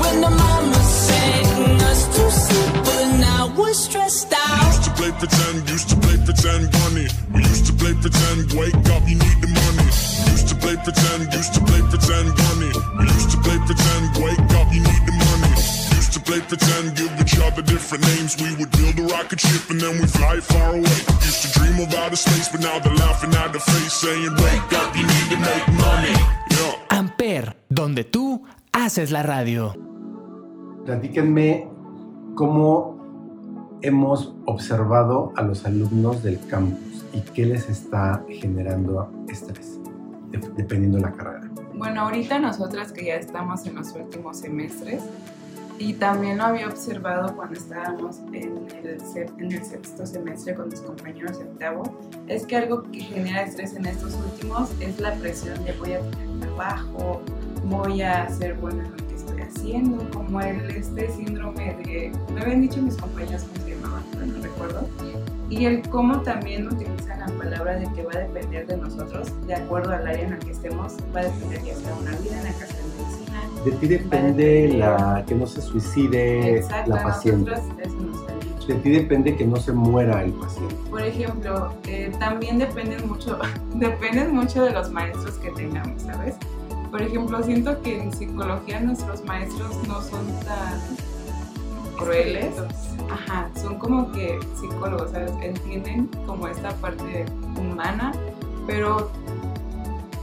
when 0.00 0.20
the 0.20 0.30
mama 0.30 0.80
sang 0.82 1.80
us 1.82 2.06
to 2.16 2.30
sleep, 2.32 2.72
but 2.86 3.06
now 3.20 3.54
we're 3.56 3.72
stressed 3.72 4.32
out. 4.32 4.66
Used 4.66 4.84
to 4.84 4.90
play 4.90 5.12
pretend, 5.12 5.70
used 5.70 5.88
to 5.90 5.96
play 5.96 6.16
pretend 6.24 6.72
bunny. 6.72 7.06
We 7.32 7.55
pretend, 8.00 8.52
wake 8.54 8.74
up, 8.94 9.02
you 9.08 9.16
need 9.16 9.38
the 9.40 9.48
money. 9.48 9.88
Used 10.32 10.48
to 10.48 10.54
play 10.56 10.76
pretend, 10.76 11.32
used 11.32 11.54
to 11.54 11.60
play 11.60 11.82
pretend. 11.92 12.32
We 12.98 13.04
used 13.06 13.30
to 13.30 13.38
play 13.44 13.58
pretend, 13.68 14.04
wake 14.22 14.52
up, 14.58 14.68
you 14.72 14.82
need 14.82 15.02
the 15.06 15.14
money. 15.14 15.52
Used 15.96 16.12
to 16.14 16.20
play 16.20 16.40
pretend, 16.40 16.96
give 16.96 17.12
each 17.20 17.38
other 17.40 17.62
different 17.62 18.04
names. 18.12 18.36
We 18.40 18.54
would 18.56 18.70
build 18.72 18.98
a 18.98 19.06
rocket 19.14 19.40
ship 19.40 19.70
and 19.70 19.80
then 19.80 19.98
we 20.00 20.06
fly 20.06 20.40
far 20.40 20.74
away. 20.74 20.98
Used 21.22 21.42
to 21.44 21.48
dream 21.58 21.76
of 21.80 21.94
outer 21.94 22.16
space, 22.16 22.48
but 22.48 22.60
now 22.60 22.78
they're 22.78 22.94
laughing 22.94 23.34
at 23.34 23.52
the 23.52 23.60
face, 23.60 23.92
saying, 23.92 24.34
Wake 24.40 24.72
up, 24.80 24.96
you 24.96 25.06
need 25.06 25.28
to 25.34 25.38
make 25.38 25.66
money. 25.76 26.14
Yeah. 26.50 26.98
Amper, 26.98 27.56
donde 27.68 28.04
tú 28.04 28.42
haces 28.72 29.10
la 29.10 29.22
radio. 29.22 29.74
Platíquenme 30.84 31.68
cómo 32.34 33.78
hemos 33.82 34.34
observado 34.46 35.32
a 35.36 35.42
los 35.42 35.64
alumnos 35.64 36.22
del 36.22 36.38
campus 36.46 36.95
y 37.16 37.20
qué 37.32 37.46
les 37.46 37.68
está 37.70 38.22
generando 38.28 39.10
estrés, 39.28 39.78
de- 40.30 40.38
dependiendo 40.56 40.98
de 40.98 41.04
la 41.04 41.12
carrera. 41.12 41.50
Bueno, 41.74 42.02
ahorita 42.02 42.38
nosotras 42.38 42.92
que 42.92 43.06
ya 43.06 43.14
estamos 43.16 43.64
en 43.66 43.74
los 43.76 43.92
últimos 43.94 44.38
semestres 44.38 45.02
y 45.78 45.92
también 45.94 46.38
lo 46.38 46.44
había 46.44 46.68
observado 46.68 47.36
cuando 47.36 47.54
estábamos 47.58 48.18
en 48.32 48.34
el, 48.34 48.98
en 49.38 49.52
el 49.52 49.62
sexto 49.64 50.06
semestre 50.06 50.54
con 50.54 50.68
mis 50.70 50.80
compañeros 50.80 51.38
de 51.38 51.44
octavo, 51.44 51.98
es 52.28 52.46
que 52.46 52.56
algo 52.56 52.82
que 52.90 53.00
genera 53.00 53.42
estrés 53.42 53.74
en 53.74 53.84
estos 53.86 54.14
últimos 54.14 54.70
es 54.80 54.98
la 55.00 55.12
presión 55.14 55.62
de 55.64 55.72
voy 55.72 55.92
a 55.94 56.00
tener 56.00 56.40
trabajo, 56.40 57.20
voy 57.64 58.00
a 58.00 58.26
ser 58.30 58.54
buena 58.54 58.84
en 58.86 58.90
lo 58.92 58.96
que 58.96 59.14
estoy 59.16 59.40
haciendo, 59.42 60.10
como 60.12 60.40
el 60.40 60.70
este 60.70 61.10
síndrome 61.10 61.76
de, 61.84 62.10
me 62.32 62.40
habían 62.40 62.62
dicho 62.62 62.80
mis 62.80 62.96
compañeros 62.96 63.42
cómo 63.42 63.64
se 63.66 63.74
llamaba, 63.76 64.02
pero 64.12 64.26
no 64.26 64.42
recuerdo, 64.42 64.88
y 65.48 65.64
el 65.64 65.88
cómo 65.88 66.20
también 66.22 66.66
utilizan 66.66 67.20
la 67.20 67.26
palabra 67.26 67.76
de 67.76 67.86
que 67.92 68.02
va 68.02 68.12
a 68.14 68.18
depender 68.18 68.66
de 68.66 68.76
nosotros, 68.76 69.28
de 69.46 69.54
acuerdo 69.54 69.92
al 69.92 70.06
área 70.06 70.26
en 70.26 70.32
el 70.34 70.38
que 70.40 70.50
estemos, 70.50 70.94
va 71.14 71.20
a 71.20 71.24
depender 71.24 71.62
ya 71.62 71.74
sea 71.74 71.94
una 71.94 72.10
vida 72.16 72.38
en 72.38 72.44
la 72.44 72.52
casa 72.52 72.74
de 72.74 72.82
medicina. 72.82 73.64
De 73.64 73.70
ti 73.72 73.86
depende 73.86 74.68
la, 74.68 75.24
que 75.26 75.34
no 75.34 75.46
se 75.46 75.60
suicide 75.60 76.58
Exacto, 76.58 76.90
la 76.90 77.02
paciente. 77.02 77.50
nosotros 77.50 77.78
eso 77.80 77.96
nos 78.00 78.28
han 78.28 78.40
dicho. 78.40 78.66
De 78.68 78.74
ti 78.74 78.90
depende 78.90 79.36
que 79.36 79.46
no 79.46 79.56
se 79.56 79.72
muera 79.72 80.22
el 80.24 80.32
paciente. 80.32 80.74
Por 80.90 81.02
ejemplo, 81.02 81.72
eh, 81.86 82.12
también 82.18 82.58
dependen 82.58 83.08
mucho, 83.08 83.38
dependen 83.74 84.34
mucho 84.34 84.64
de 84.64 84.72
los 84.72 84.90
maestros 84.90 85.34
que 85.38 85.50
tengamos, 85.50 86.02
¿sabes? 86.02 86.36
Por 86.90 87.02
ejemplo, 87.02 87.42
siento 87.42 87.80
que 87.82 88.02
en 88.02 88.12
psicología 88.12 88.80
nuestros 88.80 89.24
maestros 89.24 89.76
no 89.86 90.00
son 90.00 90.26
tan 90.44 90.80
crueles. 91.96 92.54
Ajá, 93.10 93.48
son 93.60 93.78
como 93.78 94.10
que 94.12 94.38
psicólogos, 94.60 95.10
¿sabes? 95.10 95.32
Entienden 95.42 96.08
como 96.26 96.48
esta 96.48 96.70
parte 96.76 97.24
humana, 97.56 98.12
pero 98.66 99.10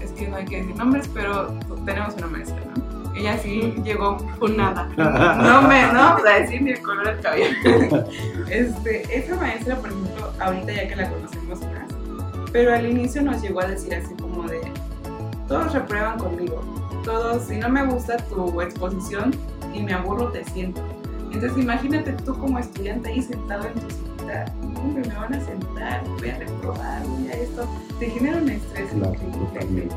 es 0.02 0.12
que 0.12 0.28
no 0.28 0.38
hay 0.38 0.46
que 0.46 0.58
decir 0.58 0.76
nombres, 0.76 1.10
pero 1.14 1.54
tenemos 1.86 2.16
una 2.16 2.28
maestra, 2.28 2.62
¿no? 2.76 2.84
Ella 3.16 3.38
sí 3.38 3.76
llegó 3.84 4.18
Por 4.40 4.50
nada. 4.50 4.90
no 4.98 5.68
me, 5.68 5.84
no 5.88 6.00
vamos 6.00 6.26
a 6.26 6.40
decir 6.40 6.62
ni 6.62 6.72
el 6.72 6.82
color 6.82 7.08
del 7.08 7.20
cabello. 7.20 7.56
Este, 8.50 9.18
esa 9.18 9.36
maestra, 9.36 9.76
por 9.78 9.90
ejemplo, 9.90 10.32
ahorita 10.40 10.74
ya 10.74 10.88
que 10.88 10.96
la 10.96 11.10
conocemos 11.10 11.62
más, 11.62 11.90
pero 12.52 12.74
al 12.74 12.86
inicio 12.86 13.24
nos 13.24 13.42
llegó 13.42 13.62
a 13.62 13.66
decir 13.66 13.96
así 13.96 14.14
como 14.16 14.44
de, 14.48 14.62
todos 15.48 15.74
reprueban 15.74 16.20
conmigo, 16.20 16.62
todos, 17.04 17.46
si 17.46 17.58
no 17.58 17.70
me 17.70 17.84
gusta 17.86 18.18
tu 18.18 18.62
exposición 18.62 19.32
y 19.74 19.82
me 19.82 19.94
aburro, 19.94 20.28
te 20.28 20.44
siento. 20.46 20.84
Entonces 21.34 21.64
imagínate 21.64 22.14
tú 22.14 22.38
como 22.38 22.60
estudiante 22.60 23.10
ahí 23.10 23.22
sentado 23.22 23.68
en 23.68 23.74
tu 23.74 23.90
cita, 23.90 24.46
hombre, 24.78 25.08
me 25.08 25.16
van 25.16 25.34
a 25.34 25.44
sentar, 25.44 26.04
voy 26.20 26.30
a 26.30 26.38
reprobar, 26.38 27.04
voy 27.08 27.28
a 27.28 27.34
esto, 27.34 27.68
te 28.00 28.10
genera 28.10 28.38
un 28.38 28.50
estrés 28.50 28.92
Claro, 28.92 29.16
increíble. 29.42 29.90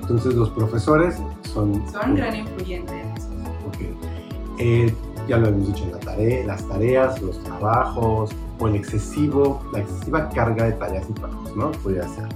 Entonces 0.00 0.34
los 0.34 0.48
profesores 0.50 1.16
son... 1.52 1.82
Son 1.92 2.14
gran 2.14 2.34
influyente 2.34 2.92
en 2.98 3.08
eso. 3.16 3.28
Ok. 3.68 4.58
Eh, 4.58 4.94
ya 5.28 5.36
lo 5.36 5.48
hemos 5.48 5.68
dicho, 5.68 5.86
la 5.92 6.00
tarea, 6.00 6.46
las 6.46 6.66
tareas, 6.66 7.20
los 7.20 7.42
trabajos, 7.44 8.30
o 8.58 8.68
el 8.68 8.76
excesivo, 8.76 9.62
la 9.72 9.80
excesiva 9.80 10.30
carga 10.30 10.64
de 10.64 10.72
tareas 10.72 11.04
y 11.10 11.12
trabajos, 11.12 11.54
¿no? 11.54 11.70
Podría 11.72 12.08
ser. 12.08 12.28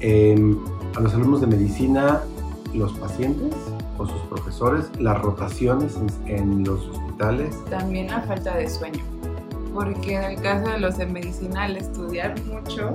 Eh, 0.00 0.56
a 0.96 1.00
los 1.00 1.14
alumnos 1.14 1.40
de 1.40 1.46
medicina, 1.46 2.20
los 2.74 2.92
pacientes 2.98 3.54
o 4.00 4.06
sus 4.06 4.20
profesores, 4.22 4.90
las 4.98 5.20
rotaciones 5.20 5.96
en, 5.96 6.38
en 6.38 6.64
los 6.64 6.88
hospitales, 6.88 7.54
también 7.68 8.08
la 8.08 8.22
falta 8.22 8.56
de 8.56 8.68
sueño. 8.68 9.04
Porque 9.74 10.16
en 10.16 10.24
el 10.24 10.40
caso 10.40 10.70
de 10.70 10.80
los 10.80 10.96
de 10.96 11.06
medicina, 11.06 11.64
al 11.64 11.76
estudiar 11.76 12.34
mucho 12.44 12.90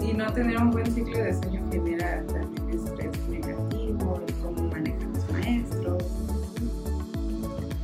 y 0.00 0.12
no 0.12 0.30
tener 0.32 0.58
un 0.58 0.70
buen 0.70 0.86
ciclo 0.92 1.18
de 1.18 1.34
sueño 1.34 1.62
genera 1.70 2.22
también 2.26 2.70
estrés 2.70 3.28
negativo 3.28 4.20
y 4.28 4.32
cómo 4.42 4.62
manejan 4.68 5.12
los 5.12 5.30
maestros. 5.32 6.04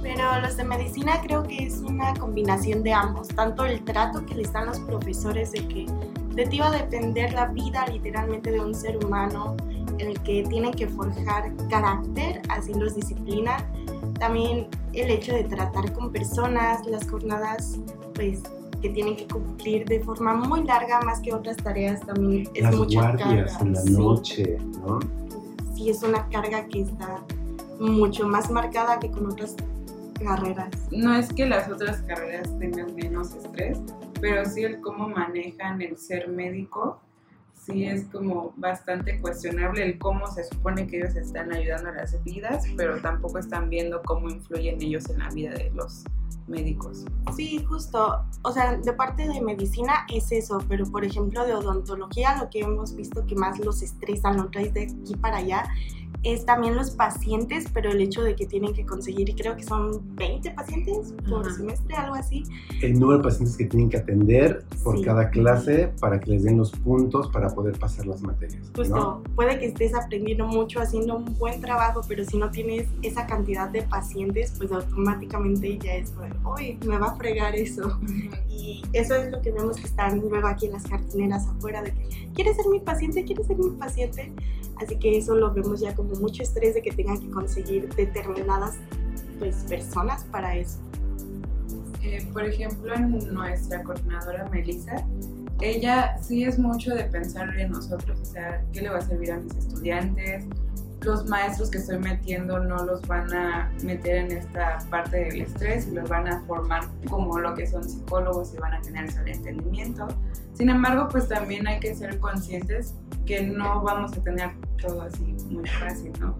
Pero 0.02 0.40
los 0.40 0.56
de 0.56 0.64
medicina 0.64 1.20
creo 1.22 1.42
que 1.42 1.66
es 1.66 1.78
una 1.78 2.14
combinación 2.14 2.82
de 2.82 2.92
ambos, 2.92 3.28
tanto 3.28 3.64
el 3.64 3.82
trato 3.82 4.24
que 4.24 4.34
les 4.34 4.52
dan 4.52 4.66
los 4.66 4.78
profesores 4.80 5.52
de 5.52 5.66
que 5.66 5.86
de 6.34 6.46
ti 6.46 6.58
va 6.58 6.68
a 6.68 6.70
depender 6.70 7.32
la 7.32 7.46
vida 7.46 7.86
literalmente 7.86 8.50
de 8.50 8.60
un 8.60 8.74
ser 8.74 9.02
humano 9.04 9.56
en 9.98 10.08
el 10.08 10.20
que 10.22 10.44
tienen 10.48 10.72
que 10.72 10.86
forjar 10.88 11.52
carácter, 11.68 12.42
así 12.48 12.74
los 12.74 12.94
disciplina. 12.94 13.56
También 14.18 14.68
el 14.92 15.10
hecho 15.10 15.34
de 15.34 15.44
tratar 15.44 15.92
con 15.92 16.12
personas, 16.12 16.86
las 16.86 17.08
jornadas 17.08 17.78
pues 18.14 18.42
que 18.80 18.90
tienen 18.90 19.16
que 19.16 19.26
cumplir 19.26 19.86
de 19.86 20.00
forma 20.00 20.34
muy 20.34 20.62
larga 20.64 21.00
más 21.00 21.20
que 21.20 21.32
otras 21.32 21.56
tareas 21.56 22.00
también 22.00 22.48
es 22.54 22.62
las 22.62 22.76
mucha 22.76 23.00
guardias 23.00 23.52
carga. 23.52 23.64
en 23.66 23.72
la 23.72 23.80
sí. 23.80 23.90
noche, 23.92 24.58
¿no? 24.80 25.00
Sí, 25.74 25.90
es 25.90 26.02
una 26.02 26.26
carga 26.28 26.66
que 26.66 26.82
está 26.82 27.22
mucho 27.78 28.26
más 28.26 28.50
marcada 28.50 28.98
que 28.98 29.10
con 29.10 29.26
otras 29.30 29.56
carreras. 30.22 30.70
No 30.90 31.14
es 31.14 31.32
que 31.32 31.46
las 31.46 31.70
otras 31.70 32.00
carreras 32.02 32.48
tengan 32.58 32.94
menos 32.94 33.34
estrés, 33.34 33.78
pero 34.20 34.44
sí 34.44 34.64
el 34.64 34.80
cómo 34.80 35.08
manejan 35.08 35.82
el 35.82 35.96
ser 35.98 36.28
médico, 36.28 37.00
sí 37.66 37.84
es 37.84 38.04
como 38.04 38.54
bastante 38.56 39.20
cuestionable 39.20 39.84
el 39.84 39.98
cómo 39.98 40.26
se 40.28 40.44
supone 40.44 40.86
que 40.86 40.98
ellos 40.98 41.16
están 41.16 41.52
ayudando 41.52 41.90
a 41.90 41.92
las 41.92 42.22
vidas, 42.22 42.64
pero 42.76 43.00
tampoco 43.00 43.38
están 43.38 43.68
viendo 43.68 44.00
cómo 44.02 44.30
influyen 44.30 44.80
ellos 44.80 45.10
en 45.10 45.18
la 45.18 45.28
vida 45.30 45.50
de 45.52 45.70
los 45.70 46.04
médicos. 46.46 47.04
Sí, 47.34 47.64
justo. 47.68 48.20
O 48.42 48.52
sea, 48.52 48.76
de 48.76 48.92
parte 48.92 49.26
de 49.28 49.40
medicina 49.40 50.06
es 50.12 50.30
eso, 50.32 50.58
pero 50.68 50.84
por 50.86 51.04
ejemplo 51.04 51.44
de 51.44 51.54
odontología 51.54 52.36
lo 52.40 52.48
que 52.50 52.60
hemos 52.60 52.94
visto 52.94 53.26
que 53.26 53.34
más 53.34 53.58
los 53.58 53.82
estresa, 53.82 54.32
los 54.32 54.50
traes 54.50 54.72
de 54.74 54.82
aquí 54.84 55.16
para 55.16 55.38
allá, 55.38 55.64
es 56.22 56.44
también 56.44 56.74
los 56.74 56.90
pacientes, 56.90 57.66
pero 57.72 57.90
el 57.90 58.00
hecho 58.00 58.22
de 58.22 58.34
que 58.34 58.46
tienen 58.46 58.72
que 58.72 58.84
conseguir, 58.84 59.28
y 59.28 59.34
creo 59.34 59.54
que 59.54 59.62
son 59.62 60.00
20 60.16 60.50
pacientes 60.52 61.14
por 61.28 61.46
Ajá. 61.46 61.54
semestre, 61.56 61.94
algo 61.94 62.16
así. 62.16 62.42
El 62.82 62.98
número 62.98 63.18
de 63.18 63.24
pacientes 63.24 63.56
que 63.56 63.66
tienen 63.66 63.88
que 63.90 63.98
atender 63.98 64.64
por 64.82 64.96
Sí. 64.98 65.04
cada 65.04 65.30
clase 65.30 65.92
para 66.00 66.18
que 66.18 66.32
les 66.32 66.42
den 66.42 66.58
los 66.58 66.72
puntos 66.72 67.28
para 67.28 67.48
poder 67.50 67.78
pasar 67.78 68.06
las 68.06 68.22
materias. 68.22 68.72
Justo, 68.74 68.96
¿no? 68.96 69.22
puede 69.36 69.58
que 69.60 69.66
estés 69.66 69.94
aprendiendo 69.94 70.46
mucho, 70.46 70.80
haciendo 70.80 71.16
un 71.16 71.36
buen 71.38 71.60
trabajo, 71.60 72.00
pero 72.08 72.24
si 72.24 72.36
no 72.38 72.50
tienes 72.50 72.88
esa 73.02 73.26
cantidad 73.26 73.68
de 73.68 73.82
pacientes, 73.82 74.52
pues 74.58 74.72
automáticamente 74.72 75.78
ya 75.78 75.94
es, 75.94 76.10
uy, 76.44 76.78
me 76.86 76.98
va 76.98 77.08
a 77.08 77.16
fregar 77.16 77.54
eso. 77.54 77.98
Y 78.48 78.82
eso 78.92 79.14
es 79.14 79.30
lo 79.30 79.40
que 79.40 79.52
vemos 79.52 79.76
que 79.76 79.86
están 79.86 80.20
luego 80.20 80.46
aquí 80.46 80.66
en 80.66 80.72
las 80.72 80.84
cartineras 80.84 81.46
afuera 81.46 81.82
de 81.82 81.92
que, 81.92 82.28
¿quieres 82.34 82.56
ser 82.56 82.66
mi 82.68 82.80
paciente? 82.80 83.24
¿Quieres 83.24 83.46
ser 83.46 83.56
mi 83.56 83.70
paciente? 83.70 84.32
Así 84.82 84.96
que 84.96 85.18
eso 85.18 85.34
lo 85.34 85.52
vemos 85.52 85.80
ya 85.80 85.94
como 85.94 86.14
mucho 86.16 86.42
estrés 86.42 86.74
de 86.74 86.82
que 86.82 86.92
tengan 86.92 87.18
que 87.18 87.30
conseguir 87.30 87.88
determinadas 87.94 88.76
pues, 89.38 89.56
personas 89.68 90.24
para 90.24 90.56
eso. 90.56 90.78
Eh, 92.02 92.26
por 92.32 92.44
ejemplo, 92.44 92.94
en 92.94 93.34
nuestra 93.34 93.82
coordinadora 93.82 94.48
Melissa, 94.50 95.04
ella 95.60 96.18
sí 96.22 96.44
es 96.44 96.58
mucho 96.58 96.94
de 96.94 97.04
pensar 97.04 97.58
en 97.58 97.72
nosotros, 97.72 98.20
o 98.20 98.24
sea, 98.24 98.62
qué 98.72 98.82
le 98.82 98.90
va 98.90 98.98
a 98.98 99.00
servir 99.00 99.32
a 99.32 99.38
mis 99.38 99.54
estudiantes. 99.54 100.44
Los 101.06 101.24
maestros 101.26 101.70
que 101.70 101.78
estoy 101.78 101.98
metiendo 101.98 102.58
no 102.58 102.84
los 102.84 103.00
van 103.06 103.32
a 103.32 103.70
meter 103.84 104.16
en 104.16 104.32
esta 104.32 104.78
parte 104.90 105.18
del 105.18 105.42
estrés 105.42 105.86
y 105.86 105.92
los 105.92 106.08
van 106.08 106.26
a 106.26 106.40
formar 106.46 106.82
como 107.08 107.38
lo 107.38 107.54
que 107.54 107.64
son 107.64 107.88
psicólogos 107.88 108.52
y 108.52 108.58
van 108.58 108.74
a 108.74 108.80
tener 108.80 109.04
ese 109.04 109.20
entendimiento. 109.24 110.08
Sin 110.54 110.68
embargo, 110.68 111.06
pues 111.08 111.28
también 111.28 111.68
hay 111.68 111.78
que 111.78 111.94
ser 111.94 112.18
conscientes 112.18 112.92
que 113.24 113.40
no 113.46 113.82
vamos 113.82 114.18
a 114.18 114.20
tener 114.20 114.50
todo 114.82 115.02
así 115.02 115.36
muy 115.48 115.68
fácil, 115.68 116.10
¿no? 116.18 116.36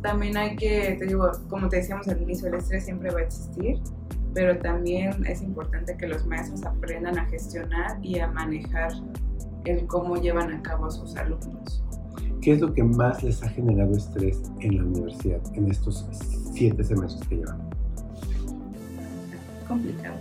También 0.00 0.36
hay 0.36 0.54
que, 0.54 0.94
te 0.96 1.04
digo, 1.04 1.32
como 1.50 1.68
te 1.68 1.78
decíamos 1.78 2.06
al 2.06 2.22
inicio, 2.22 2.46
el 2.46 2.54
estrés 2.54 2.84
siempre 2.84 3.10
va 3.10 3.18
a 3.18 3.22
existir, 3.24 3.80
pero 4.32 4.56
también 4.58 5.26
es 5.26 5.42
importante 5.42 5.96
que 5.96 6.06
los 6.06 6.24
maestros 6.24 6.64
aprendan 6.64 7.18
a 7.18 7.24
gestionar 7.24 7.98
y 8.00 8.20
a 8.20 8.28
manejar 8.28 8.92
el 9.64 9.88
cómo 9.88 10.14
llevan 10.18 10.52
a 10.52 10.62
cabo 10.62 10.86
a 10.86 10.90
sus 10.92 11.16
alumnos. 11.16 11.82
¿Qué 12.40 12.52
es 12.52 12.60
lo 12.60 12.72
que 12.72 12.82
más 12.82 13.22
les 13.22 13.42
ha 13.42 13.48
generado 13.48 13.96
estrés 13.96 14.40
en 14.60 14.76
la 14.78 14.84
universidad 14.84 15.40
en 15.54 15.70
estos 15.70 16.06
siete 16.54 16.82
semestres 16.84 17.26
que 17.28 17.36
llevan? 17.36 17.58
complicado. 19.66 20.16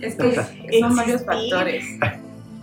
Es 0.00 0.14
que 0.14 0.34
son 0.80 0.94
varios 0.94 1.22
Existir. 1.22 1.26
factores. 1.50 1.84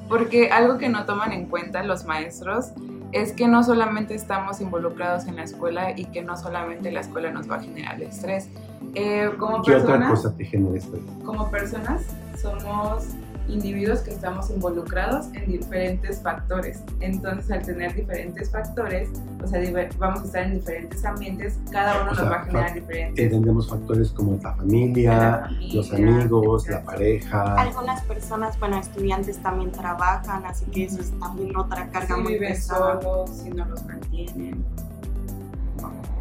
Porque 0.07 0.49
algo 0.49 0.77
que 0.77 0.87
no 0.87 1.05
toman 1.05 1.33
en 1.33 1.47
cuenta 1.47 1.83
los 1.83 2.05
maestros 2.05 2.67
es 3.11 3.33
que 3.33 3.47
no 3.49 3.63
solamente 3.63 4.15
estamos 4.15 4.61
involucrados 4.61 5.25
en 5.27 5.35
la 5.35 5.43
escuela 5.43 5.91
y 5.97 6.05
que 6.05 6.21
no 6.21 6.37
solamente 6.37 6.91
la 6.91 7.01
escuela 7.01 7.31
nos 7.31 7.49
va 7.49 7.55
a 7.55 7.61
generar 7.61 8.01
estrés. 8.01 8.47
Eh, 8.93 9.29
como, 9.37 9.61
¿Qué 9.63 9.75
otra 9.75 9.97
personas, 9.97 10.09
cosa 10.11 10.37
te 10.37 10.45
genera 10.45 10.77
estrés? 10.77 11.01
como 11.25 11.49
personas 11.51 12.03
somos 12.41 13.07
individuos 13.47 13.99
que 13.99 14.11
estamos 14.11 14.49
involucrados 14.49 15.27
en 15.33 15.51
diferentes 15.51 16.21
factores. 16.21 16.81
Entonces, 16.99 17.51
al 17.51 17.65
tener 17.65 17.93
diferentes 17.93 18.49
factores, 18.49 19.09
o 19.43 19.47
sea, 19.47 19.61
vamos 19.99 20.21
a 20.21 20.25
estar 20.25 20.43
en 20.43 20.53
diferentes 20.55 21.05
ambientes, 21.05 21.59
cada 21.71 22.01
uno 22.01 22.11
O 22.11 22.13
nos 22.13 22.17
sea, 22.17 22.29
va 22.29 22.35
a 22.37 22.45
generar 22.45 22.73
diferentes 22.73 23.23
Entendemos 23.23 23.69
factores 23.69 24.11
como 24.11 24.33
la 24.33 24.37
la 24.37 24.55
familia, 24.55 25.41
familia, 25.45 25.75
los 25.75 25.93
amigos, 25.93 26.67
la 26.67 26.83
pareja. 26.83 27.55
Algunas 27.55 28.01
personas, 28.03 28.59
bueno, 28.59 28.79
estudiantes 28.79 29.37
también 29.41 29.71
trabajan, 29.71 30.45
así 30.45 30.65
que 30.65 30.85
eso 30.85 31.01
es 31.01 31.11
también 31.19 31.55
otra 31.55 31.87
carga 31.89 32.15
si 32.15 32.21
muy 32.21 32.33
viven 32.33 32.53
pesada. 32.53 33.01
solos, 33.01 33.29
si 33.29 33.49
no 33.49 33.65
los 33.65 33.85
mantienen. 33.85 34.65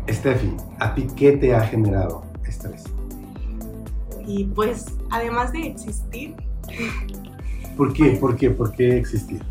Steffi, 0.08 0.54
¿a 0.78 0.94
ti 0.94 1.06
qué 1.16 1.32
te 1.32 1.54
ha 1.54 1.60
generado 1.62 2.24
estrés? 2.46 2.84
Y 4.26 4.44
pues, 4.44 4.86
además 5.10 5.52
de 5.52 5.66
existir, 5.66 6.34
¿Por 7.76 7.92
qué? 7.92 8.10
¿Por 8.12 8.36
qué? 8.36 8.50
¿Por 8.50 8.72
qué 8.72 8.98
existir? 8.98 9.42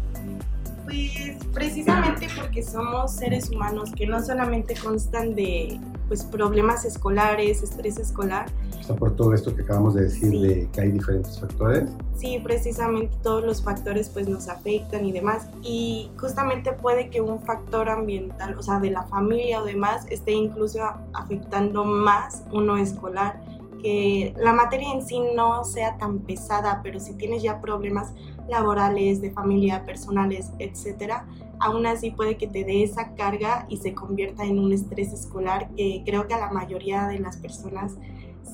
Pues 0.86 1.12
precisamente 1.53 2.27
porque 2.39 2.63
somos 2.63 3.12
seres 3.13 3.49
humanos 3.49 3.91
que 3.95 4.07
no 4.07 4.23
solamente 4.23 4.75
constan 4.81 5.36
de 5.36 5.79
pues 6.07 6.23
problemas 6.25 6.83
escolares, 6.86 7.63
estrés 7.63 7.97
escolar, 7.97 8.47
O 8.79 8.83
sea, 8.83 8.95
por 8.97 9.15
todo 9.15 9.33
esto 9.33 9.55
que 9.55 9.62
acabamos 9.62 9.93
de 9.95 10.03
decir 10.03 10.29
Sí. 10.31 10.41
de 10.47 10.69
que 10.73 10.81
hay 10.81 10.91
diferentes 10.91 11.39
factores. 11.39 11.89
sí, 12.17 12.39
precisamente 12.43 13.15
todos 13.23 13.43
los 13.43 13.63
factores 13.63 14.09
pues 14.09 14.27
nos 14.27 14.49
afectan 14.49 15.05
y 15.05 15.12
demás 15.13 15.47
y 15.62 16.09
justamente 16.19 16.73
puede 16.73 17.09
que 17.09 17.21
un 17.21 17.39
factor 17.41 17.88
ambiental, 17.89 18.57
o 18.57 18.62
sea, 18.62 18.79
de 18.79 18.91
la 18.91 19.03
familia 19.03 19.62
o 19.62 19.65
demás 19.65 20.05
esté 20.09 20.31
incluso 20.33 20.79
afectando 21.13 21.86
más 21.86 22.43
uno 22.51 22.75
escolar 22.77 23.39
que 23.84 24.34
la 24.38 24.54
materia 24.54 24.93
en 24.93 25.06
sí 25.06 25.22
no 25.36 25.63
sea 25.65 25.98
tan 25.98 26.19
pesada, 26.19 26.80
pero 26.82 27.00
si 27.00 27.13
tienes 27.15 27.43
ya 27.43 27.60
problemas 27.60 28.13
laborales, 28.48 29.22
de 29.22 29.30
familia, 29.30 29.86
personales, 29.86 30.52
etcétera, 30.58 31.28
aún 31.60 31.86
así 31.86 32.12
puede 32.12 32.38
que 32.38 32.48
te 32.48 32.63
dé 32.63 32.84
esa 32.84 33.13
carga 33.13 33.65
y 33.69 33.78
se 33.78 33.93
convierta 33.93 34.46
en 34.46 34.58
un 34.58 34.72
estrés 34.72 35.12
escolar 35.12 35.69
que 35.76 36.02
creo 36.06 36.28
que 36.28 36.34
a 36.34 36.39
la 36.39 36.50
mayoría 36.50 37.08
de 37.08 37.19
las 37.19 37.38
personas 37.38 37.98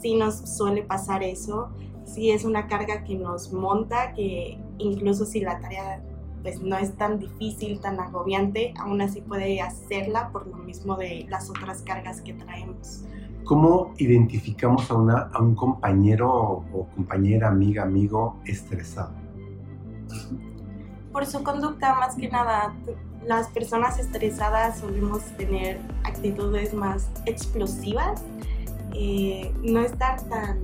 sí 0.01 0.15
nos 0.15 0.35
suele 0.57 0.81
pasar 0.81 1.23
eso, 1.23 1.69
sí 2.05 2.31
es 2.31 2.43
una 2.43 2.67
carga 2.67 3.03
que 3.03 3.15
nos 3.15 3.53
monta, 3.53 4.13
que 4.13 4.57
incluso 4.79 5.25
si 5.25 5.41
la 5.41 5.59
tarea 5.59 6.03
pues 6.41 6.61
no 6.61 6.77
es 6.77 6.95
tan 6.95 7.19
difícil, 7.19 7.79
tan 7.81 7.99
agobiante, 7.99 8.73
aún 8.79 9.01
así 9.01 9.21
puede 9.21 9.61
hacerla 9.61 10.31
por 10.31 10.47
lo 10.47 10.57
mismo 10.57 10.95
de 10.95 11.25
las 11.29 11.49
otras 11.49 11.81
cargas 11.81 12.21
que 12.21 12.33
traemos. 12.33 13.03
¿Cómo 13.49 13.95
identificamos 13.97 14.91
a, 14.91 14.93
una, 14.93 15.21
a 15.33 15.41
un 15.41 15.55
compañero 15.55 16.31
o, 16.31 16.63
o 16.71 16.87
compañera, 16.89 17.47
amiga, 17.47 17.81
amigo 17.81 18.39
estresado? 18.45 19.11
Por 21.11 21.25
su 21.25 21.41
conducta, 21.41 21.95
más 21.95 22.15
que 22.15 22.27
nada, 22.29 22.75
las 23.25 23.47
personas 23.47 23.97
estresadas 23.97 24.77
solemos 24.77 25.23
tener 25.35 25.79
actitudes 26.03 26.75
más 26.75 27.09
explosivas, 27.25 28.23
eh, 28.93 29.51
no 29.63 29.79
estar 29.79 30.21
tan... 30.29 30.59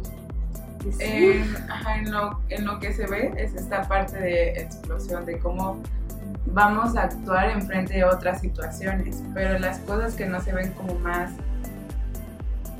pues, 0.83 0.99
En, 0.99 1.55
ajá, 1.67 1.97
en 1.97 2.11
lo, 2.11 2.39
en 2.49 2.67
lo 2.67 2.79
que 2.79 2.93
se 2.93 3.07
ve 3.07 3.33
es 3.35 3.55
esta 3.55 3.87
parte 3.87 4.19
de 4.19 4.61
explosión, 4.61 5.25
de 5.25 5.39
cómo 5.39 5.81
vamos 6.45 6.95
a 6.95 7.05
actuar 7.05 7.49
en 7.49 7.63
frente 7.63 7.95
de 7.95 8.03
otras 8.03 8.41
situaciones, 8.41 9.23
pero 9.33 9.57
las 9.57 9.79
cosas 9.79 10.13
que 10.13 10.27
no 10.27 10.39
se 10.39 10.53
ven 10.53 10.71
como 10.73 10.93
más, 10.99 11.31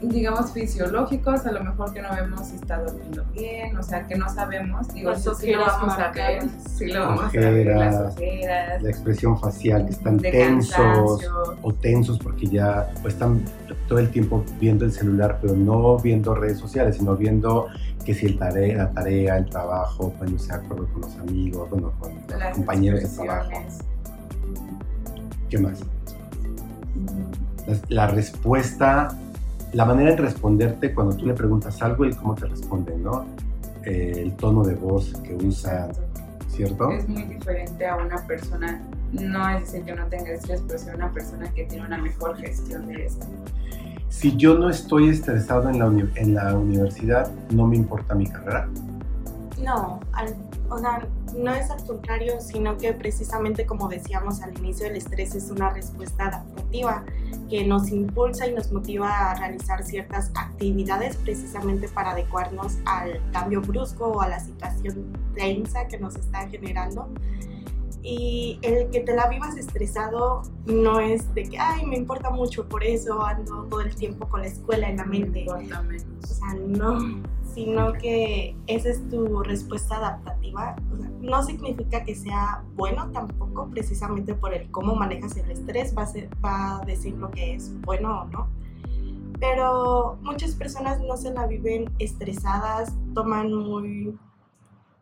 digamos, 0.02 0.52
fisiológicos, 0.52 1.46
a 1.46 1.52
lo 1.52 1.64
mejor 1.64 1.94
que 1.94 2.02
no 2.02 2.10
vemos 2.14 2.48
si 2.48 2.56
está 2.56 2.82
durmiendo 2.84 3.24
bien, 3.34 3.78
o 3.78 3.84
sea, 3.84 4.06
que 4.06 4.16
no 4.16 4.30
sabemos, 4.30 4.88
digo, 4.94 5.12
eso 5.12 5.34
sí 5.34 5.52
lo 5.52 5.62
vamos 5.62 5.94
a 5.98 6.12
ver, 6.12 6.44
sí 6.76 6.88
lo 6.88 7.00
vamos 7.02 7.24
a 7.24 7.40
ver, 7.40 7.68
las 7.68 8.14
Ojeras, 8.14 8.82
La 8.84 8.90
expresión 8.90 9.40
facial, 9.40 9.86
que 9.86 9.92
están 9.92 10.18
tensos 10.20 10.76
cansancio. 10.76 11.58
o 11.62 11.74
tensos 11.74 12.20
porque 12.20 12.48
ya 12.48 12.88
pues, 13.02 13.14
están 13.14 13.42
todo 13.88 14.00
el 14.00 14.10
tiempo 14.10 14.44
viendo 14.60 14.86
el 14.86 14.92
celular, 14.92 15.40
pero 15.42 15.56
no 15.56 15.98
viendo 15.98 16.36
redes 16.36 16.60
sociales, 16.60 16.98
sino 16.98 17.16
viendo 17.16 17.68
que 18.04 18.14
si 18.14 18.28
el 18.28 18.38
tarea, 18.38 18.78
la 18.78 18.92
tarea, 18.92 19.38
el 19.38 19.50
trabajo, 19.50 20.12
poniéndose 20.20 20.50
de 20.50 20.56
acuerdo 20.56 20.88
con 20.92 21.02
los 21.02 21.16
amigos, 21.18 21.70
bueno, 21.70 21.92
con 22.00 22.14
los 22.16 22.40
las 22.40 22.54
compañeros 22.56 23.02
de 23.02 23.24
trabajo. 23.26 23.52
¿Qué 25.50 25.58
más? 25.58 25.80
Mm, 26.96 27.68
La, 27.68 28.06
la 28.06 28.08
respuesta, 28.08 29.18
la 29.76 29.84
manera 29.84 30.12
de 30.12 30.18
responderte 30.18 30.94
cuando 30.94 31.18
tú 31.18 31.26
le 31.26 31.34
preguntas 31.34 31.82
algo 31.82 32.06
y 32.06 32.14
cómo 32.14 32.34
te 32.34 32.46
responden, 32.46 33.04
¿no? 33.04 33.26
Eh, 33.84 34.14
el 34.16 34.34
tono 34.38 34.64
de 34.64 34.74
voz 34.74 35.14
que 35.22 35.36
usa, 35.36 35.90
¿cierto? 36.48 36.92
es 36.92 37.08
muy 37.10 37.24
diferente 37.24 37.86
a 37.86 37.98
una 37.98 38.26
persona, 38.26 38.82
no 39.12 39.50
es 39.50 39.66
decir 39.66 39.84
que 39.84 39.94
no 39.94 40.06
tenga 40.08 40.32
estrés, 40.32 40.64
pero 40.66 40.80
ser 40.80 40.96
una 40.96 41.12
persona 41.12 41.52
que 41.54 41.66
tiene 41.66 41.86
una 41.86 41.98
mejor 41.98 42.38
gestión 42.38 42.88
de 42.88 43.06
esto. 43.06 43.26
Si 44.08 44.38
yo 44.38 44.58
no 44.58 44.70
estoy 44.70 45.10
estresado 45.10 45.70
en 45.70 45.80
la, 45.80 45.88
en 46.16 46.36
la 46.36 46.56
universidad, 46.56 47.30
no 47.52 47.68
me 47.68 47.76
importa 47.76 48.16
mi 48.16 48.28
carrera. 48.28 48.70
No, 49.62 50.00
al- 50.14 50.36
o 50.70 50.78
sea, 50.80 51.08
no 51.36 51.54
es 51.54 51.70
al 51.70 51.84
contrario, 51.86 52.42
sino 52.42 52.78
que 52.78 52.92
precisamente 52.94 53.66
como 53.66 53.88
decíamos 53.88 54.42
al 54.42 54.58
inicio, 54.58 54.88
el 54.88 54.96
estrés 54.96 55.34
es 55.36 55.50
una 55.50 55.70
respuesta 55.70 56.28
adaptativa 56.28 57.04
que 57.50 57.66
nos 57.66 57.90
impulsa 57.90 58.48
y 58.48 58.54
nos 58.54 58.72
motiva 58.72 59.32
a 59.32 59.36
realizar 59.36 59.84
ciertas 59.84 60.32
actividades 60.36 61.16
precisamente 61.18 61.88
para 61.88 62.12
adecuarnos 62.12 62.78
al 62.86 63.22
cambio 63.32 63.62
brusco 63.62 64.08
o 64.08 64.22
a 64.22 64.28
la 64.28 64.40
situación 64.40 65.06
tensa 65.36 65.88
que 65.88 66.00
nos 66.00 66.16
está 66.16 66.48
generando. 66.50 67.08
Y 68.08 68.60
el 68.62 68.92
que 68.92 69.00
te 69.00 69.16
la 69.16 69.28
vivas 69.30 69.58
estresado 69.58 70.44
no 70.68 71.00
es 71.00 71.34
de 71.34 71.42
que, 71.50 71.58
ay, 71.58 71.88
me 71.88 71.98
importa 71.98 72.30
mucho, 72.30 72.70
por 72.70 72.84
eso 72.84 73.26
ando 73.26 73.64
todo 73.64 73.82
el 73.82 73.96
tiempo 73.96 74.28
con 74.28 74.42
la 74.42 74.48
escuela 74.48 74.88
en 74.88 74.98
la 74.98 75.06
mente. 75.06 75.40
Importa 75.40 75.82
menos. 75.82 76.06
O 76.24 76.28
sea, 76.28 76.54
no, 76.54 77.00
sino 77.56 77.94
que 77.94 78.56
esa 78.68 78.90
es 78.90 79.10
tu 79.10 79.42
respuesta 79.42 79.96
adaptativa. 79.98 80.76
O 80.94 80.98
sea, 81.02 81.10
no 81.20 81.42
significa 81.42 82.04
que 82.04 82.14
sea 82.14 82.64
bueno 82.76 83.10
tampoco, 83.12 83.70
precisamente 83.72 84.36
por 84.36 84.54
el 84.54 84.70
cómo 84.70 84.94
manejas 84.94 85.36
el 85.38 85.50
estrés, 85.50 85.98
va 85.98 86.04
a, 86.04 86.06
ser- 86.06 86.30
va 86.46 86.78
a 86.82 86.86
decir 86.86 87.16
lo 87.16 87.32
que 87.32 87.56
es 87.56 87.74
bueno 87.82 88.22
o 88.22 88.26
no. 88.26 88.48
Pero 89.40 90.18
muchas 90.22 90.52
personas 90.54 91.02
no 91.02 91.18
se 91.18 91.32
la 91.34 91.48
viven 91.48 91.92
estresadas, 92.00 92.94
toman 93.16 93.52
muy 93.52 94.16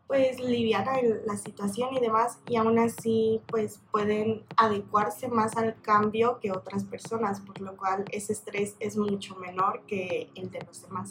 pues 0.08 0.40
liviana 0.40 1.00
el- 1.00 1.22
la 1.26 1.38
situación 1.38 1.94
y 1.96 2.00
demás 2.00 2.40
y 2.48 2.56
aún 2.58 2.78
así 2.78 3.42
pues 3.48 3.80
pueden 3.92 4.44
adecuarse 4.58 5.28
más 5.28 5.56
al 5.58 5.76
cambio 5.82 6.40
que 6.40 6.52
otras 6.52 6.84
personas, 6.84 7.40
por 7.40 7.60
lo 7.62 7.76
cual 7.76 8.04
ese 8.12 8.34
estrés 8.34 8.76
es 8.80 8.96
mucho 8.98 9.36
menor 9.38 9.82
que 9.88 10.30
el 10.36 10.52
de 10.52 10.60
los 10.68 10.82
demás. 10.84 11.10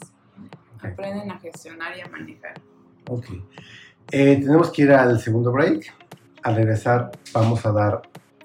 Aprenden 0.81 1.31
a 1.31 1.39
gestionar 1.39 1.97
y 1.97 2.01
a 2.01 2.07
manejar. 2.07 2.53
Ok. 3.09 3.25
Eh, 4.11 4.37
tenemos 4.41 4.69
que 4.71 4.83
ir 4.83 4.91
al 4.91 5.19
segundo 5.19 5.51
break. 5.51 5.93
Al 6.43 6.55
regresar 6.55 7.11
vamos 7.33 7.65
a 7.65 7.71
dar 7.71 8.01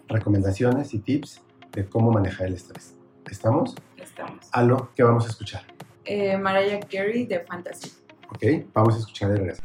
recomendaciones 0.08 0.94
y 0.94 1.00
tips 1.00 1.40
de 1.72 1.86
cómo 1.88 2.10
manejar 2.12 2.46
el 2.46 2.54
estrés. 2.54 2.94
¿Estamos? 3.30 3.74
Estamos. 3.96 4.48
Aló, 4.52 4.90
¿qué 4.96 5.02
vamos 5.02 5.26
a 5.26 5.28
escuchar? 5.28 5.62
Eh, 6.04 6.36
Mariah 6.38 6.80
Carey 6.80 7.26
de 7.26 7.40
Fantasy. 7.40 7.92
Ok, 8.30 8.42
vamos 8.72 8.94
a 8.94 8.98
escuchar 8.98 9.30
de 9.32 9.36
regreso. 9.38 9.62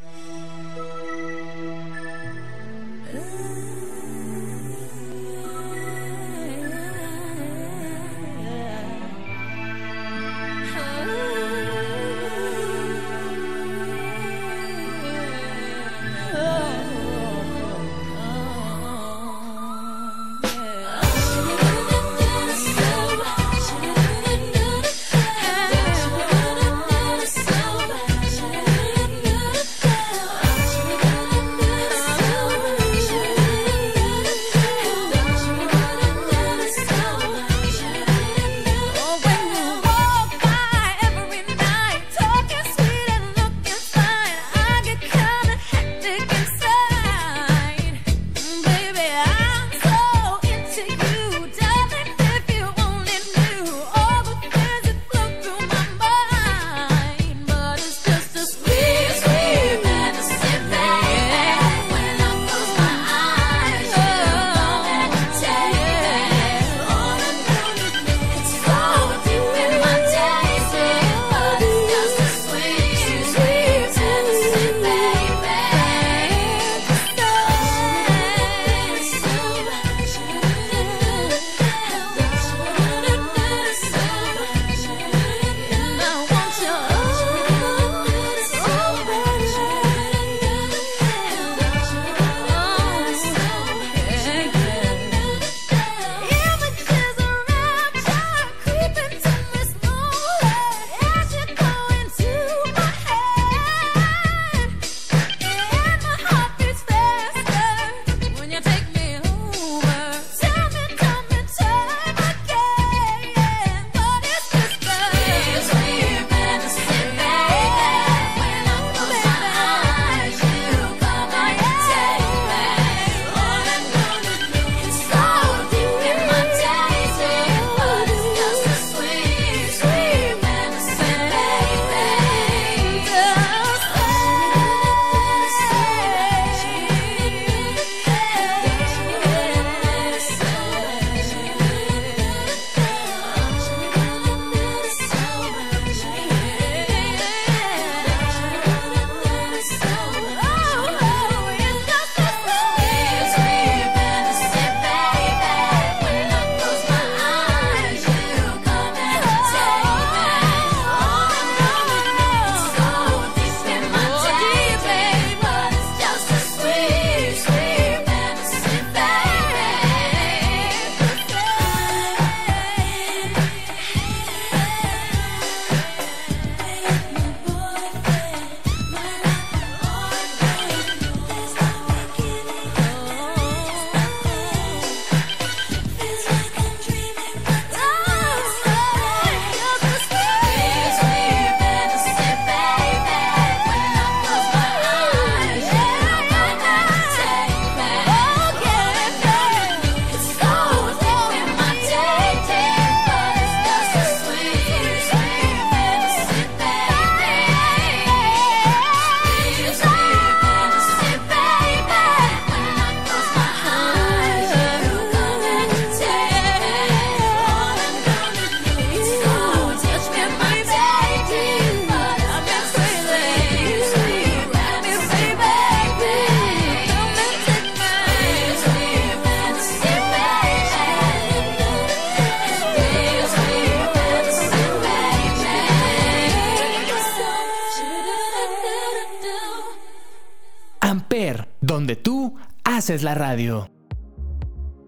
Haces 242.93 243.03
la 243.05 243.15
radio. 243.15 243.67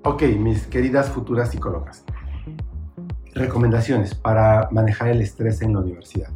Ok, 0.03 0.21
mis 0.37 0.67
queridas 0.67 1.09
futuras 1.09 1.49
psicólogas. 1.49 2.03
Recomendaciones 3.33 4.13
para 4.13 4.69
manejar 4.71 5.07
el 5.07 5.21
estrés 5.21 5.59
en 5.63 5.73
la 5.73 5.79
universidad. 5.79 6.29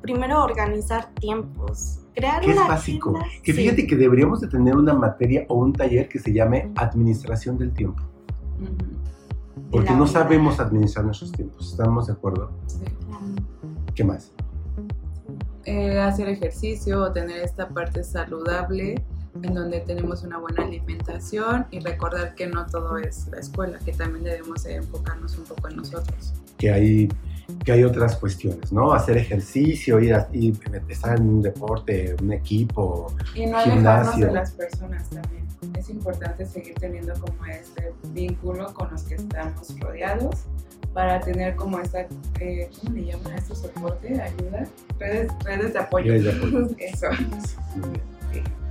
Primero, 0.00 0.42
organizar 0.42 1.14
tiempos. 1.14 2.00
Crear 2.16 2.40
¿Qué 2.42 2.50
es 2.50 2.56
básico? 2.56 3.10
agenda- 3.10 3.28
Que 3.44 3.52
sí, 3.52 3.58
fíjate 3.62 3.86
que 3.86 3.94
deberíamos 3.94 4.40
de 4.40 4.48
tener 4.48 4.74
una 4.74 4.92
materia 4.92 5.46
o 5.48 5.54
un 5.54 5.72
taller 5.72 6.08
que 6.08 6.18
se 6.18 6.32
llame 6.32 6.72
Administración 6.74 7.56
del 7.56 7.70
Tiempo. 7.72 8.02
Porque 9.70 9.90
no 9.92 9.98
vida. 10.02 10.06
sabemos 10.14 10.58
administrar 10.58 11.04
nuestros 11.04 11.30
tiempos. 11.30 11.70
¿Estamos 11.70 12.08
de 12.08 12.14
acuerdo? 12.14 12.50
Sí. 12.66 12.78
claro. 13.06 13.24
¿Qué 13.94 14.02
más? 14.02 14.32
Eh, 15.64 16.00
hacer 16.00 16.28
ejercicio, 16.28 17.12
tener 17.12 17.36
esta 17.44 17.68
parte 17.68 18.02
saludable 18.02 18.96
en 19.42 19.54
donde 19.54 19.80
tenemos 19.80 20.22
una 20.22 20.38
buena 20.38 20.64
alimentación 20.64 21.66
y 21.70 21.80
recordar 21.80 22.34
que 22.34 22.46
no 22.46 22.66
todo 22.66 22.98
es 22.98 23.28
la 23.28 23.38
escuela, 23.38 23.78
que 23.78 23.92
también 23.92 24.24
debemos 24.24 24.64
de 24.64 24.76
enfocarnos 24.76 25.38
un 25.38 25.44
poco 25.44 25.68
en 25.68 25.76
nosotros. 25.76 26.34
Que 26.58 26.70
hay, 26.70 27.08
que 27.64 27.72
hay 27.72 27.84
otras 27.84 28.16
cuestiones, 28.16 28.72
¿no? 28.72 28.92
Hacer 28.92 29.16
ejercicio, 29.16 30.00
ir 30.00 30.14
a 30.14 30.28
ir, 30.32 30.58
estar 30.88 31.18
en 31.18 31.28
un 31.28 31.42
deporte, 31.42 32.14
un 32.20 32.32
equipo. 32.32 33.14
Y 33.34 33.46
no 33.46 33.58
alejarnos 33.58 34.14
Gimnasio. 34.14 34.26
de 34.26 34.32
las 34.32 34.52
personas 34.52 35.08
también. 35.08 35.42
Es 35.78 35.88
importante 35.88 36.44
seguir 36.44 36.74
teniendo 36.74 37.14
como 37.14 37.46
este 37.46 37.92
vínculo 38.12 38.72
con 38.74 38.90
los 38.90 39.02
que 39.04 39.14
estamos 39.14 39.78
rodeados 39.80 40.44
para 40.92 41.20
tener 41.20 41.56
como 41.56 41.78
esta, 41.78 42.06
eh, 42.40 42.68
¿cómo 42.80 42.96
le 42.96 43.06
llaman 43.06 43.32
a 43.32 43.36
esto? 43.36 43.54
Soporte, 43.54 44.20
ayuda, 44.20 44.66
redes, 44.98 45.32
redes 45.44 45.72
de 45.72 45.78
apoyo. 45.78 46.12
Redes 46.12 46.24
de 46.24 46.30
apoyo. 46.32 46.68
Eso. 46.78 47.06
Muy 47.76 47.90
bien. 48.32 48.61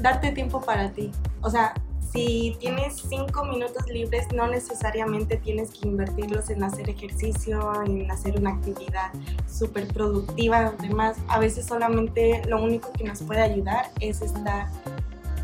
Darte 0.00 0.32
tiempo 0.32 0.60
para 0.60 0.90
ti. 0.92 1.10
O 1.42 1.50
sea, 1.50 1.74
si 2.12 2.56
tienes 2.58 2.96
cinco 2.96 3.44
minutos 3.44 3.86
libres, 3.88 4.26
no 4.34 4.46
necesariamente 4.46 5.36
tienes 5.36 5.70
que 5.70 5.88
invertirlos 5.88 6.48
en 6.50 6.62
hacer 6.62 6.88
ejercicio, 6.88 7.82
en 7.84 8.10
hacer 8.10 8.38
una 8.38 8.50
actividad 8.50 9.10
súper 9.46 9.86
productiva. 9.88 10.72
Además, 10.78 11.18
a 11.28 11.38
veces 11.38 11.66
solamente 11.66 12.42
lo 12.48 12.62
único 12.62 12.90
que 12.92 13.04
nos 13.04 13.22
puede 13.22 13.42
ayudar 13.42 13.90
es 14.00 14.22
estar 14.22 14.68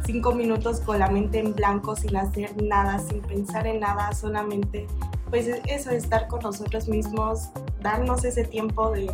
cinco 0.06 0.34
minutos 0.34 0.80
con 0.80 0.98
la 0.98 1.08
mente 1.08 1.38
en 1.38 1.54
blanco, 1.54 1.96
sin 1.96 2.16
hacer 2.16 2.62
nada, 2.62 2.98
sin 2.98 3.20
pensar 3.20 3.66
en 3.66 3.80
nada, 3.80 4.12
solamente, 4.12 4.86
pues 5.30 5.46
eso, 5.66 5.90
estar 5.90 6.28
con 6.28 6.40
nosotros 6.40 6.88
mismos, 6.88 7.50
darnos 7.80 8.24
ese 8.24 8.44
tiempo 8.44 8.90
de 8.90 9.10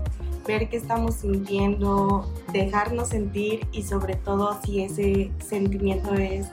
ver 0.51 0.69
qué 0.69 0.79
estamos 0.79 1.15
sintiendo, 1.15 2.29
dejarnos 2.53 3.11
sentir 3.11 3.69
y 3.71 3.85
sobre 3.85 4.17
todo 4.17 4.61
si 4.65 4.83
ese 4.83 5.31
sentimiento 5.39 6.13
es 6.15 6.49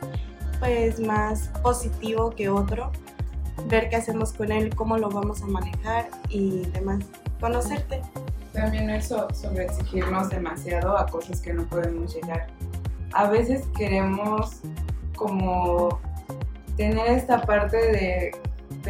pues 0.60 0.99
más 0.99 1.49
positivo 1.63 2.29
que 2.29 2.47
otro, 2.47 2.91
ver 3.67 3.89
qué 3.89 3.95
hacemos 3.95 4.33
con 4.33 4.51
él, 4.51 4.75
cómo 4.75 4.99
lo 4.99 5.10
vamos 5.10 5.41
a 5.41 5.47
manejar 5.47 6.10
y 6.29 6.65
demás. 6.73 7.03
Conocerte. 7.39 8.01
También 8.53 8.88
eso 8.91 9.27
sobre 9.33 9.65
exigirnos 9.65 10.29
demasiado 10.29 10.95
a 10.95 11.07
cosas 11.07 11.41
que 11.41 11.53
no 11.53 11.63
podemos 11.65 12.13
llegar. 12.13 12.47
A 13.13 13.27
veces 13.29 13.65
queremos 13.75 14.62
como 15.15 15.99
tener 16.75 17.07
esta 17.07 17.41
parte 17.41 17.77
de 17.77 18.31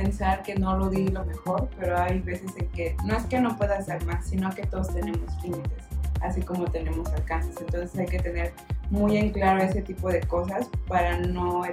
pensar 0.02 0.44
que 0.44 0.54
no 0.56 0.78
lo 0.78 0.90
di 0.90 1.08
lo 1.08 1.26
mejor, 1.26 1.70
pero 1.80 1.98
hay 1.98 2.20
veces 2.20 2.52
en 2.58 2.68
que 2.70 2.96
no 3.04 3.16
es 3.18 3.24
que 3.26 3.40
no 3.42 3.58
pueda 3.58 3.78
hacer 3.78 4.06
más, 4.06 4.26
sino 4.28 4.50
que 4.52 4.64
todos 4.68 4.94
tenemos 4.94 5.22
límites, 5.44 5.84
así 6.22 6.42
como 6.42 6.66
tenemos 6.66 7.10
alcances. 7.14 7.56
Entonces 7.60 7.98
hay 8.00 8.06
que 8.06 8.20
tener 8.20 8.54
muy 8.92 9.18
en 9.18 9.32
claro 9.32 9.60
ese 9.64 9.82
tipo 9.82 10.10
de 10.10 10.22
cosas 10.22 10.70
para 10.88 11.18
no 11.20 11.64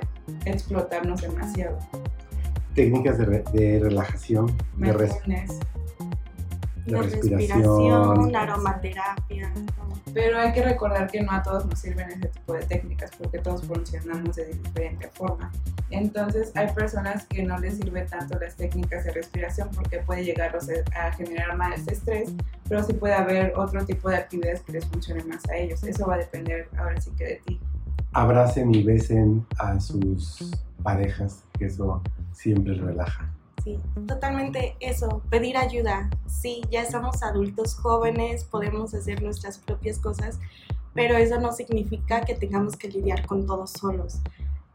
explotarnos 0.46 1.20
demasiado. 1.20 1.78
Técnicas 2.74 3.18
de, 3.18 3.24
re- 3.26 3.44
de 3.52 3.78
relajación, 3.80 4.46
de, 4.78 4.92
res- 4.92 5.18
respiración. 6.86 8.34
aromaterapia. 8.34 9.52
Pero 10.14 10.38
hay 10.38 10.52
que 10.52 10.62
recordar 10.62 11.10
que 11.10 11.20
no 11.20 11.32
a 11.32 11.42
todos 11.42 11.66
nos 11.66 11.80
sirven 11.80 12.08
ese 12.08 12.28
tipo 12.28 12.52
de 12.54 12.62
técnicas 12.62 13.10
porque 13.18 13.38
todos 13.40 13.64
funcionamos 13.64 14.36
de 14.36 14.46
diferente 14.46 15.08
forma. 15.08 15.50
Entonces 15.90 16.52
hay 16.54 16.72
personas 16.72 17.26
que 17.26 17.42
no 17.42 17.58
les 17.58 17.76
sirve 17.76 18.02
tanto 18.02 18.38
las 18.38 18.54
técnicas 18.54 19.04
de 19.04 19.12
respiración 19.12 19.68
porque 19.74 19.98
puede 19.98 20.24
llegarlos 20.24 20.68
a 20.94 21.12
generar 21.12 21.56
más 21.56 21.86
estrés, 21.88 22.32
pero 22.68 22.82
sí 22.84 22.92
puede 22.92 23.14
haber 23.14 23.54
otro 23.56 23.84
tipo 23.84 24.08
de 24.08 24.16
actividades 24.16 24.62
que 24.62 24.72
les 24.72 24.86
funcionen 24.86 25.28
más 25.28 25.44
a 25.50 25.56
ellos. 25.56 25.82
Eso 25.82 26.06
va 26.06 26.14
a 26.14 26.18
depender 26.18 26.68
ahora 26.78 27.00
sí 27.00 27.10
que 27.16 27.24
de 27.24 27.40
ti. 27.44 27.60
Abracen 28.12 28.72
y 28.72 28.84
besen 28.84 29.44
a 29.58 29.80
sus 29.80 30.64
parejas, 30.84 31.42
que 31.58 31.66
eso 31.66 32.00
siempre 32.32 32.74
relaja. 32.74 33.28
Sí, 33.64 33.80
totalmente 34.06 34.76
eso, 34.80 35.22
pedir 35.30 35.56
ayuda. 35.56 36.10
Sí, 36.26 36.60
ya 36.70 36.88
somos 36.88 37.22
adultos 37.22 37.74
jóvenes, 37.74 38.44
podemos 38.44 38.92
hacer 38.92 39.22
nuestras 39.22 39.58
propias 39.58 39.98
cosas, 39.98 40.38
pero 40.92 41.16
eso 41.16 41.40
no 41.40 41.50
significa 41.52 42.20
que 42.20 42.34
tengamos 42.34 42.76
que 42.76 42.88
lidiar 42.88 43.26
con 43.26 43.46
todo 43.46 43.66
solos. 43.66 44.20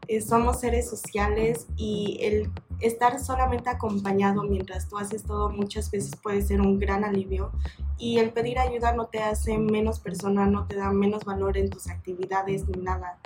Eh, 0.08 0.20
somos 0.20 0.58
seres 0.58 0.90
sociales 0.90 1.68
y 1.76 2.18
el 2.20 2.50
estar 2.80 3.20
solamente 3.20 3.70
acompañado 3.70 4.42
mientras 4.42 4.88
tú 4.88 4.98
haces 4.98 5.22
todo 5.22 5.50
muchas 5.50 5.88
veces 5.90 6.16
puede 6.16 6.42
ser 6.42 6.60
un 6.60 6.80
gran 6.80 7.04
alivio 7.04 7.52
y 7.96 8.18
el 8.18 8.32
pedir 8.32 8.58
ayuda 8.58 8.92
no 8.92 9.06
te 9.06 9.20
hace 9.20 9.56
menos 9.58 10.00
persona, 10.00 10.46
no 10.46 10.66
te 10.66 10.74
da 10.74 10.90
menos 10.90 11.24
valor 11.24 11.56
en 11.58 11.70
tus 11.70 11.88
actividades 11.88 12.66
ni 12.66 12.82
nada. 12.82 13.18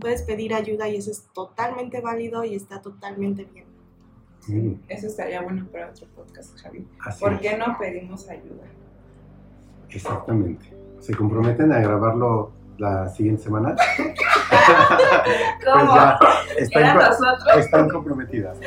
Puedes 0.00 0.22
pedir 0.22 0.52
ayuda 0.52 0.88
y 0.88 0.96
eso 0.96 1.10
es 1.10 1.22
totalmente 1.32 2.02
válido 2.02 2.44
y 2.44 2.54
está 2.54 2.82
totalmente 2.82 3.44
bien. 3.44 3.65
Mm, 4.48 4.72
Eso 4.88 5.06
estaría 5.08 5.42
bueno 5.42 5.66
para 5.72 5.88
otro 5.90 6.06
podcast, 6.14 6.56
Javi. 6.60 6.86
así 7.04 7.20
¿Por 7.20 7.34
es. 7.34 7.40
qué 7.40 7.56
no 7.58 7.76
pedimos 7.78 8.28
ayuda? 8.28 8.64
Exactamente. 9.90 10.72
¿Se 11.00 11.14
comprometen 11.14 11.72
a 11.72 11.80
grabarlo 11.80 12.52
la 12.78 13.08
siguiente 13.08 13.42
semana? 13.44 13.74
¿Cómo? 15.64 15.84
Pues 15.86 15.94
ya, 15.94 16.18
están, 16.58 16.82
¿Eran 16.82 16.96
co- 16.96 17.02
nosotros? 17.04 17.56
están 17.58 17.88
comprometidas. 17.88 18.58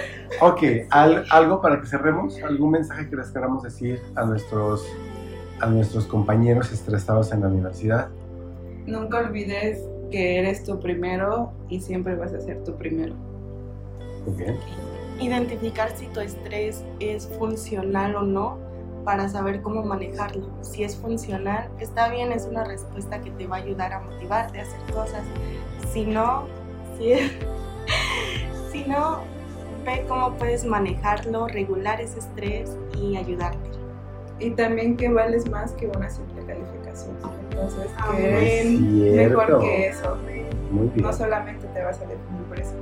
Ok, 0.42 0.62
¿al- 0.90 1.26
¿algo 1.32 1.62
para 1.62 1.80
que 1.80 1.88
cerremos? 1.88 2.42
¿Algún 2.44 2.72
mensaje 2.72 3.10
que 3.10 3.16
les 3.16 3.30
queramos 3.32 3.64
decir 3.64 4.02
a 4.16 4.26
nuestros, 4.26 4.86
a 5.62 5.68
nuestros 5.68 6.06
compañeros 6.08 6.72
estresados 6.72 7.32
en 7.32 7.42
la 7.42 7.48
universidad? 7.48 8.10
Nunca 8.86 9.20
olvides 9.20 9.84
que 10.12 10.40
eres 10.40 10.64
tu 10.64 10.80
primero 10.80 11.52
y 11.70 11.80
siempre 11.82 12.16
vas 12.16 12.34
a 12.34 12.40
ser 12.42 12.64
tu 12.64 12.76
primero. 12.76 13.14
Muy 14.26 14.36
bien. 14.36 14.58
Identificar 15.20 15.90
si 15.96 16.08
tu 16.08 16.20
estrés 16.20 16.84
es 17.00 17.28
funcional 17.38 18.16
o 18.16 18.22
no 18.24 18.58
para 19.06 19.28
saber 19.30 19.62
cómo 19.62 19.84
manejarlo. 19.84 20.48
Si 20.62 20.84
es 20.84 20.96
funcional, 20.96 21.70
está 21.80 22.10
bien, 22.10 22.32
es 22.32 22.46
una 22.46 22.64
respuesta 22.64 23.20
que 23.22 23.32
te 23.32 23.48
va 23.48 23.58
a 23.58 23.60
ayudar 23.60 23.94
a 23.94 24.02
motivarte 24.02 24.60
a 24.60 24.64
hacer 24.64 24.80
cosas. 24.94 25.24
Si 25.92 26.06
no, 26.06 26.44
si, 26.98 27.14
si 28.72 28.84
no, 28.90 29.20
ve 29.86 30.06
cómo 30.08 30.34
puedes 30.34 30.66
manejarlo, 30.66 31.48
regular 31.48 32.00
ese 32.02 32.20
estrés 32.20 32.78
y 33.02 33.18
ayudarte. 33.18 33.70
Y 34.40 34.52
también 34.52 34.96
que 34.96 35.10
vales 35.10 35.50
más 35.50 35.72
que 35.74 35.88
una 35.88 36.10
simple 36.10 36.46
calificación. 36.46 37.18
Entonces, 37.50 37.88
que 38.16 38.62
Es 38.62 38.68
cierto. 38.80 39.38
mejor 39.38 39.60
que 39.62 39.88
eso. 39.88 40.18
Muy 40.72 40.88
bien. 40.90 41.06
No 41.06 41.12
solamente 41.12 41.68
te 41.68 41.84
vas 41.84 41.98
a 42.00 42.06
definir 42.06 42.44
por 42.48 42.60
eso. 42.60 42.74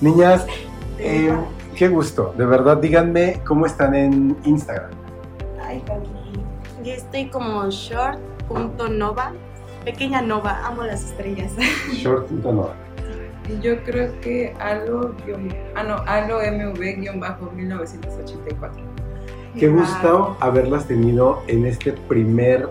Niñas, 0.00 0.46
eh, 0.98 1.32
qué 1.76 1.88
gusto. 1.88 2.34
De 2.36 2.44
verdad, 2.46 2.78
díganme 2.78 3.40
cómo 3.46 3.66
están 3.66 3.94
en 3.94 4.36
Instagram. 4.44 4.90
Ay. 5.62 5.82
Yo 6.84 6.92
estoy 6.92 7.28
como 7.30 7.68
short.nova, 7.70 9.32
pequeña 9.84 10.20
nova, 10.22 10.66
amo 10.66 10.82
las 10.82 11.04
estrellas. 11.04 11.52
Short.nova. 11.92 12.74
Y 13.48 13.60
Yo 13.62 13.82
creo 13.84 14.18
que 14.20 14.54
Alo, 14.58 15.14
guión- 15.26 15.54
ah, 15.74 15.82
no, 15.82 15.96
Alo 16.06 16.40
MV-1984. 16.40 18.70
Qué 19.58 19.68
gusto 19.68 20.36
haberlas 20.40 20.86
tenido 20.88 21.42
en 21.46 21.64
este 21.66 21.92
primer 21.92 22.68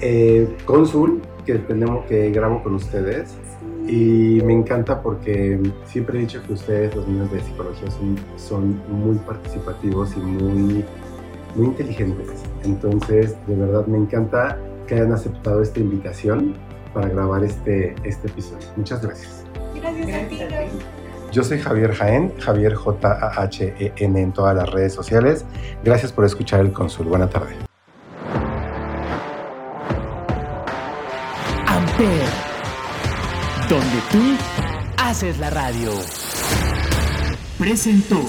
eh, 0.00 0.46
cónsul 0.66 1.22
que 1.46 1.54
tenemos 1.54 2.04
que 2.06 2.30
grabo 2.30 2.62
con 2.62 2.74
ustedes. 2.74 3.34
Y 3.90 4.40
me 4.44 4.52
encanta 4.52 5.02
porque 5.02 5.60
siempre 5.84 6.18
he 6.18 6.20
dicho 6.20 6.40
que 6.46 6.52
ustedes, 6.52 6.94
los 6.94 7.08
niños 7.08 7.32
de 7.32 7.40
psicología, 7.40 7.90
son, 7.90 8.16
son 8.36 8.80
muy 8.88 9.16
participativos 9.18 10.16
y 10.16 10.20
muy, 10.20 10.84
muy 11.56 11.66
inteligentes. 11.66 12.44
Entonces, 12.62 13.34
de 13.48 13.56
verdad, 13.56 13.84
me 13.86 13.98
encanta 13.98 14.56
que 14.86 14.94
hayan 14.94 15.12
aceptado 15.12 15.60
esta 15.60 15.80
invitación 15.80 16.54
para 16.94 17.08
grabar 17.08 17.42
este, 17.42 17.96
este 18.04 18.28
episodio. 18.28 18.68
Muchas 18.76 19.02
gracias. 19.02 19.44
Gracias 19.74 20.06
a 20.06 20.28
ti, 20.28 20.36
Gracias 20.36 20.52
a 20.52 20.56
Gaby. 20.56 20.68
ti. 20.68 20.84
Yo 21.32 21.42
soy 21.42 21.58
Javier 21.58 21.92
Jaén, 21.92 22.32
Javier 22.38 22.74
J-A-H-E-N 22.74 24.20
en 24.20 24.32
todas 24.32 24.54
las 24.54 24.70
redes 24.70 24.92
sociales. 24.92 25.44
Gracias 25.82 26.12
por 26.12 26.24
escuchar 26.24 26.60
el 26.60 26.72
Cónsul. 26.72 27.06
Buena 27.06 27.28
tarde. 27.28 27.69
Donde 33.70 34.02
tú 34.10 34.18
Haces 34.96 35.38
la 35.38 35.48
radio. 35.48 35.92
Presentó 37.56 38.20